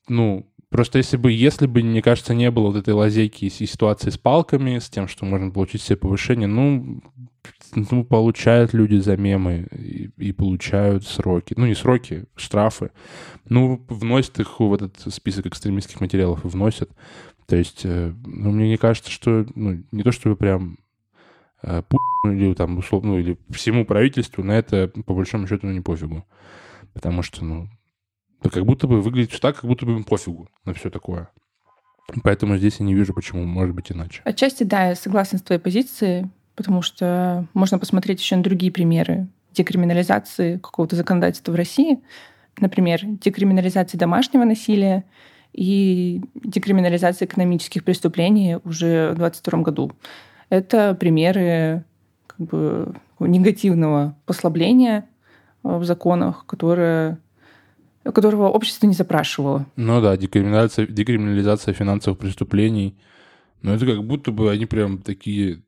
ну, 0.10 0.46
просто 0.70 0.98
если 0.98 1.16
бы, 1.16 1.32
если 1.32 1.68
бы, 1.68 1.82
мне 1.82 2.02
кажется, 2.02 2.34
не 2.34 2.52
было 2.52 2.68
вот 2.68 2.76
этой 2.76 2.94
лазейки 2.94 3.46
и 3.46 3.50
ситуации 3.50 4.10
с 4.10 4.18
палками, 4.18 4.78
с 4.78 4.90
тем, 4.90 5.08
что 5.08 5.26
можно 5.26 5.52
получить 5.52 5.82
себе 5.82 5.96
повышение, 5.96 6.48
ну, 6.48 7.02
ну, 7.74 8.04
получают 8.04 8.74
люди 8.74 8.98
за 8.98 9.16
мемы 9.16 9.68
и, 9.72 10.10
и 10.18 10.34
получают 10.34 11.08
сроки. 11.08 11.54
Ну, 11.56 11.66
не 11.66 11.76
сроки, 11.76 12.26
штрафы. 12.36 12.92
Ну, 13.48 13.86
вносят 13.88 14.38
их 14.42 14.60
в 14.60 14.74
этот 14.74 15.14
список 15.14 15.46
экстремистских 15.46 16.02
материалов 16.02 16.44
и 16.44 16.50
вносят. 16.50 16.92
То 17.48 17.56
есть, 17.56 17.82
э, 17.86 18.14
ну, 18.26 18.52
мне 18.52 18.70
не 18.70 18.78
кажется, 18.78 19.10
что, 19.10 19.46
ну, 19.56 19.84
не 19.92 20.04
то 20.04 20.12
чтобы 20.12 20.36
прям 20.36 20.80
э, 21.64 21.82
или 22.26 22.54
там 22.54 22.78
условно, 22.78 23.12
ну, 23.12 23.20
или 23.20 23.38
всему 23.50 23.86
правительству 23.86 24.44
на 24.44 24.52
это 24.52 24.90
по 25.06 25.14
большому 25.14 25.48
счету 25.48 25.68
ну, 25.68 25.74
не 25.74 25.82
пофигу. 25.82 26.26
Потому 26.94 27.22
что, 27.22 27.46
ну, 27.46 27.70
да 28.44 28.50
как 28.50 28.66
будто 28.66 28.88
бы 28.88 29.02
выглядит 29.02 29.40
так, 29.40 29.56
как 29.56 29.66
будто 29.66 29.86
бы 29.86 29.94
им 29.94 30.04
пофигу 30.04 30.50
на 30.66 30.74
все 30.74 30.90
такое. 30.90 31.30
Поэтому 32.24 32.58
здесь 32.58 32.80
я 32.80 32.86
не 32.86 32.94
вижу, 32.94 33.14
почему 33.14 33.44
может 33.44 33.76
быть 33.76 33.92
иначе. 33.92 34.22
Отчасти, 34.24 34.64
да, 34.64 34.90
я 34.90 34.96
согласна 34.96 35.40
с 35.40 35.42
твоей 35.42 35.60
позицией, 35.60 36.30
потому 36.56 36.82
что 36.82 37.48
можно 37.54 37.80
посмотреть 37.80 38.22
еще 38.22 38.36
на 38.36 38.44
другие 38.44 38.72
примеры 38.72 39.28
декриминализации 39.54 40.58
какого-то 40.58 40.96
законодательства 40.96 41.52
в 41.52 41.56
России. 41.56 42.00
Например, 42.60 43.00
декриминализации 43.04 43.98
домашнего 43.98 44.44
насилия 44.44 45.04
и 45.58 46.22
декриминализация 46.36 47.26
экономических 47.26 47.84
преступлений 47.84 48.58
уже 48.64 49.12
в 49.12 49.18
2022 49.18 49.62
году. 49.64 49.92
Это 50.50 50.96
примеры 50.96 51.84
как 52.28 52.40
бы 52.48 52.94
негативного 53.20 54.16
послабления 54.26 55.10
в 55.64 55.84
законах, 55.84 56.46
которое 56.46 57.20
которого 58.14 58.48
общество 58.48 58.88
не 58.88 58.94
запрашивало. 58.94 59.66
Ну 59.76 60.00
да, 60.00 60.16
декриминализация, 60.16 60.88
декриминализация 60.88 61.74
финансовых 61.74 62.20
преступлений. 62.20 62.96
Но 63.62 63.74
это 63.74 63.86
как 63.86 64.02
будто 64.06 64.32
бы 64.32 64.50
они 64.50 64.66
прям 64.66 65.00
такие 65.00 65.64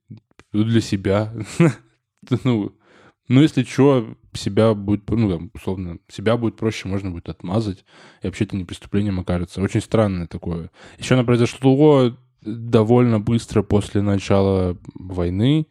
ну, 0.53 0.63
для 0.63 0.79
себя. 0.79 1.33
ну, 2.45 2.71
ну, 3.27 3.41
если 3.41 3.63
что, 3.63 4.15
себя 4.33 4.73
будет, 4.73 5.09
ну, 5.09 5.29
там, 5.29 5.51
условно, 5.53 5.99
себя 6.07 6.37
будет 6.37 6.57
проще, 6.57 6.87
можно 6.87 7.11
будет 7.11 7.29
отмазать, 7.29 7.85
и 8.21 8.27
вообще 8.27 8.45
это 8.45 8.55
не 8.55 8.65
преступлением 8.65 9.19
окажется. 9.19 9.61
Очень 9.61 9.81
странное 9.81 10.27
такое. 10.27 10.71
Еще 10.97 11.15
оно 11.15 11.23
произошло 11.23 12.15
довольно 12.41 13.19
быстро 13.19 13.63
после 13.63 14.01
начала 14.01 14.77
войны, 14.93 15.67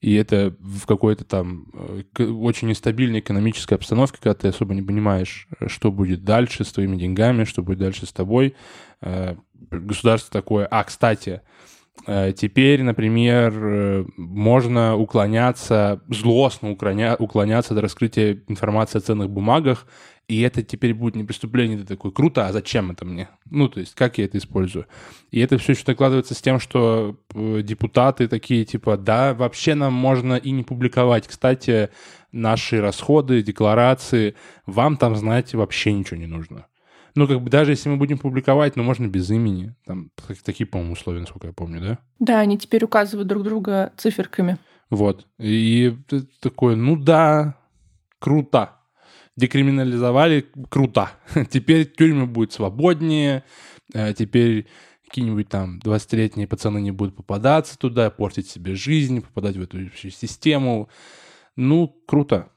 и 0.00 0.14
это 0.14 0.56
в 0.60 0.86
какой-то 0.86 1.24
там 1.24 1.66
э, 2.18 2.24
очень 2.24 2.68
нестабильной 2.68 3.20
экономической 3.20 3.74
обстановке, 3.74 4.18
когда 4.20 4.34
ты 4.34 4.48
особо 4.48 4.74
не 4.74 4.82
понимаешь, 4.82 5.46
что 5.66 5.92
будет 5.92 6.24
дальше 6.24 6.64
с 6.64 6.72
твоими 6.72 6.96
деньгами, 6.96 7.44
что 7.44 7.62
будет 7.62 7.78
дальше 7.78 8.06
с 8.06 8.12
тобой. 8.12 8.54
Э, 9.02 9.36
государство 9.70 10.32
такое... 10.32 10.66
А, 10.66 10.84
кстати, 10.84 11.42
Теперь, 12.06 12.82
например, 12.82 14.06
можно 14.16 14.96
уклоняться, 14.96 16.00
злостно 16.08 16.70
уклоняться 16.70 17.74
до 17.74 17.80
раскрытия 17.82 18.42
информации 18.48 18.98
о 18.98 19.02
ценных 19.02 19.28
бумагах 19.30 19.86
и 20.30 20.42
это 20.42 20.62
теперь 20.62 20.94
будет 20.94 21.16
не 21.16 21.24
преступление, 21.24 21.76
ты 21.76 21.84
такой, 21.84 22.12
круто, 22.12 22.46
а 22.46 22.52
зачем 22.52 22.92
это 22.92 23.04
мне? 23.04 23.28
Ну, 23.50 23.68
то 23.68 23.80
есть, 23.80 23.96
как 23.96 24.16
я 24.18 24.26
это 24.26 24.38
использую? 24.38 24.86
И 25.32 25.40
это 25.40 25.58
все 25.58 25.72
еще 25.72 25.82
накладывается 25.88 26.34
с 26.34 26.40
тем, 26.40 26.60
что 26.60 27.16
э, 27.34 27.62
депутаты 27.64 28.28
такие, 28.28 28.64
типа, 28.64 28.96
да, 28.96 29.34
вообще 29.34 29.74
нам 29.74 29.92
можно 29.92 30.34
и 30.34 30.52
не 30.52 30.62
публиковать. 30.62 31.26
Кстати, 31.26 31.88
наши 32.30 32.80
расходы, 32.80 33.42
декларации, 33.42 34.36
вам 34.66 34.96
там, 34.98 35.16
знаете, 35.16 35.56
вообще 35.56 35.92
ничего 35.92 36.20
не 36.20 36.28
нужно. 36.28 36.66
Ну, 37.14 37.26
как 37.26 37.40
бы 37.42 37.50
даже 37.50 37.72
если 37.72 37.88
мы 37.88 37.96
будем 37.96 38.18
публиковать, 38.18 38.76
ну, 38.76 38.82
можно 38.82 39.06
без 39.06 39.30
имени. 39.30 39.74
Там 39.84 40.10
такие, 40.44 40.66
по-моему, 40.66 40.92
условия, 40.92 41.20
насколько 41.20 41.48
я 41.48 41.52
помню, 41.52 41.80
да? 41.80 41.98
Да, 42.18 42.40
они 42.40 42.58
теперь 42.58 42.84
указывают 42.84 43.28
друг 43.28 43.42
друга 43.42 43.92
циферками. 43.96 44.58
Вот. 44.90 45.26
И 45.38 45.96
такое, 46.40 46.76
ну 46.76 46.96
да, 46.96 47.56
круто 48.18 48.80
декриминализовали, 49.36 50.46
круто. 50.68 51.10
Теперь 51.50 51.86
тюрьмы 51.86 52.26
будут 52.26 52.52
свободнее, 52.52 53.44
э, 53.94 54.12
теперь 54.14 54.66
какие-нибудь 55.08 55.48
там 55.48 55.80
20-летние 55.82 56.46
пацаны 56.46 56.80
не 56.80 56.92
будут 56.92 57.16
попадаться 57.16 57.76
туда, 57.76 58.10
портить 58.10 58.48
себе 58.48 58.76
жизнь, 58.76 59.20
попадать 59.22 59.56
в 59.56 59.62
эту 59.62 59.90
систему. 59.96 60.88
Ну, 61.56 61.88
круто. 62.06 62.50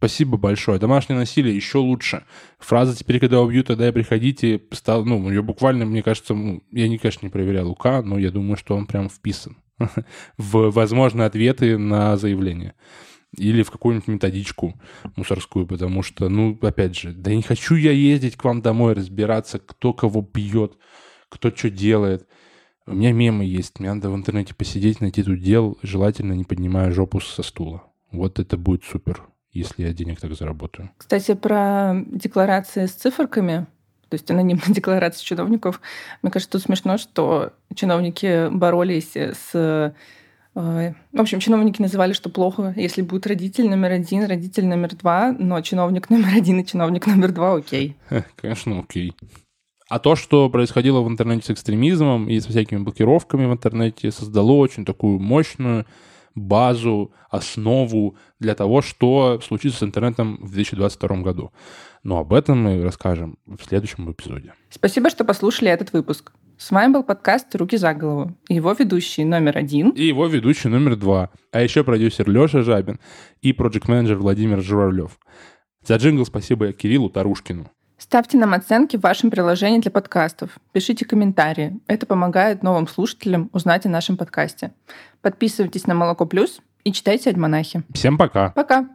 Спасибо 0.00 0.38
большое. 0.38 0.78
Домашнее 0.78 1.18
насилие 1.18 1.54
еще 1.54 1.76
лучше. 1.76 2.24
Фраза 2.58 2.96
«теперь, 2.96 3.20
когда 3.20 3.42
убьют, 3.42 3.66
тогда 3.66 3.86
и 3.86 3.92
приходите» 3.92 4.62
стал, 4.72 5.04
ну, 5.04 5.28
ее 5.28 5.42
буквально, 5.42 5.84
мне 5.84 6.02
кажется, 6.02 6.32
ну, 6.32 6.62
я, 6.72 6.88
не, 6.88 6.96
конечно, 6.96 7.26
не 7.26 7.30
проверял 7.30 7.68
Лука, 7.68 8.00
но 8.00 8.18
я 8.18 8.30
думаю, 8.30 8.56
что 8.56 8.74
он 8.74 8.86
прям 8.86 9.10
вписан 9.10 9.58
в 10.38 10.70
возможные 10.70 11.26
ответы 11.26 11.76
на 11.76 12.16
заявление 12.16 12.72
или 13.36 13.62
в 13.62 13.70
какую-нибудь 13.70 14.08
методичку 14.08 14.80
мусорскую, 15.16 15.66
потому 15.66 16.02
что, 16.02 16.30
ну, 16.30 16.58
опять 16.62 16.96
же, 16.98 17.12
да 17.12 17.34
не 17.34 17.42
хочу 17.42 17.74
я 17.74 17.92
ездить 17.92 18.36
к 18.36 18.44
вам 18.44 18.62
домой, 18.62 18.94
разбираться, 18.94 19.58
кто 19.58 19.92
кого 19.92 20.22
бьет, 20.22 20.78
кто 21.28 21.50
что 21.50 21.68
делает. 21.68 22.26
У 22.86 22.94
меня 22.94 23.12
мемы 23.12 23.44
есть, 23.44 23.78
мне 23.78 23.92
надо 23.92 24.08
в 24.08 24.16
интернете 24.16 24.54
посидеть, 24.54 25.02
найти 25.02 25.22
тут 25.22 25.40
дел, 25.40 25.76
желательно 25.82 26.32
не 26.32 26.44
поднимая 26.44 26.90
жопу 26.90 27.20
со 27.20 27.42
стула. 27.42 27.82
Вот 28.10 28.38
это 28.38 28.56
будет 28.56 28.82
супер, 28.84 29.28
если 29.52 29.82
я 29.82 29.92
денег 29.92 30.20
так 30.20 30.34
заработаю. 30.34 30.90
Кстати, 30.96 31.34
про 31.34 31.94
декларации 32.06 32.86
с 32.86 32.92
циферками, 32.92 33.66
то 34.08 34.14
есть 34.14 34.30
анонимные 34.30 34.64
декларации 34.74 35.24
чиновников, 35.24 35.80
мне 36.22 36.30
кажется, 36.30 36.52
тут 36.52 36.62
смешно, 36.62 36.98
что 36.98 37.52
чиновники 37.74 38.48
боролись 38.50 39.16
с 39.16 39.94
в 40.52 40.94
общем, 41.20 41.38
чиновники 41.38 41.80
называли, 41.80 42.12
что 42.12 42.28
плохо, 42.28 42.74
если 42.76 43.02
будет 43.02 43.26
родитель 43.26 43.68
номер 43.68 43.92
один, 43.92 44.24
родитель 44.24 44.66
номер 44.66 44.96
два, 44.96 45.32
но 45.38 45.60
чиновник 45.60 46.10
номер 46.10 46.34
один 46.36 46.58
и 46.58 46.66
чиновник 46.66 47.06
номер 47.06 47.30
два 47.30 47.54
окей. 47.54 47.96
Конечно, 48.34 48.80
окей. 48.80 49.14
А 49.88 49.98
то, 49.98 50.16
что 50.16 50.48
происходило 50.50 51.00
в 51.02 51.08
интернете 51.08 51.46
с 51.46 51.50
экстремизмом 51.50 52.28
и 52.28 52.38
со 52.40 52.50
всякими 52.50 52.78
блокировками 52.78 53.46
в 53.46 53.52
интернете, 53.52 54.10
создало 54.10 54.52
очень 54.52 54.84
такую 54.84 55.20
мощную 55.20 55.86
базу, 56.34 57.12
основу 57.28 58.16
для 58.38 58.54
того, 58.54 58.82
что 58.82 59.40
случится 59.40 59.80
с 59.80 59.82
интернетом 59.82 60.38
в 60.42 60.52
2022 60.52 61.16
году. 61.18 61.52
Но 62.02 62.18
об 62.18 62.32
этом 62.32 62.62
мы 62.62 62.82
расскажем 62.82 63.38
в 63.46 63.62
следующем 63.62 64.10
эпизоде. 64.10 64.54
Спасибо, 64.70 65.10
что 65.10 65.24
послушали 65.24 65.70
этот 65.70 65.92
выпуск. 65.92 66.32
С 66.56 66.70
вами 66.70 66.92
был 66.92 67.04
подкаст 67.04 67.54
«Руки 67.56 67.76
за 67.76 67.94
голову». 67.94 68.36
Его 68.48 68.72
ведущий 68.72 69.24
номер 69.24 69.56
один. 69.56 69.90
И 69.90 70.04
его 70.04 70.26
ведущий 70.26 70.68
номер 70.68 70.96
два. 70.96 71.30
А 71.52 71.62
еще 71.62 71.84
продюсер 71.84 72.28
Леша 72.28 72.62
Жабин 72.62 73.00
и 73.40 73.52
проект-менеджер 73.52 74.18
Владимир 74.18 74.60
Журавлев. 74.60 75.18
За 75.86 75.96
джингл 75.96 76.26
спасибо 76.26 76.72
Кириллу 76.72 77.08
Тарушкину. 77.08 77.70
Ставьте 78.00 78.38
нам 78.38 78.54
оценки 78.54 78.96
в 78.96 79.02
вашем 79.02 79.30
приложении 79.30 79.78
для 79.78 79.90
подкастов. 79.90 80.58
Пишите 80.72 81.04
комментарии. 81.04 81.78
Это 81.86 82.06
помогает 82.06 82.62
новым 82.62 82.88
слушателям 82.88 83.50
узнать 83.52 83.84
о 83.84 83.90
нашем 83.90 84.16
подкасте. 84.16 84.72
Подписывайтесь 85.20 85.86
на 85.86 85.94
Молоко 85.94 86.24
Плюс 86.24 86.60
и 86.82 86.92
читайте 86.92 87.28
«Альманахи». 87.28 87.82
Всем 87.92 88.16
пока. 88.16 88.50
Пока. 88.50 88.88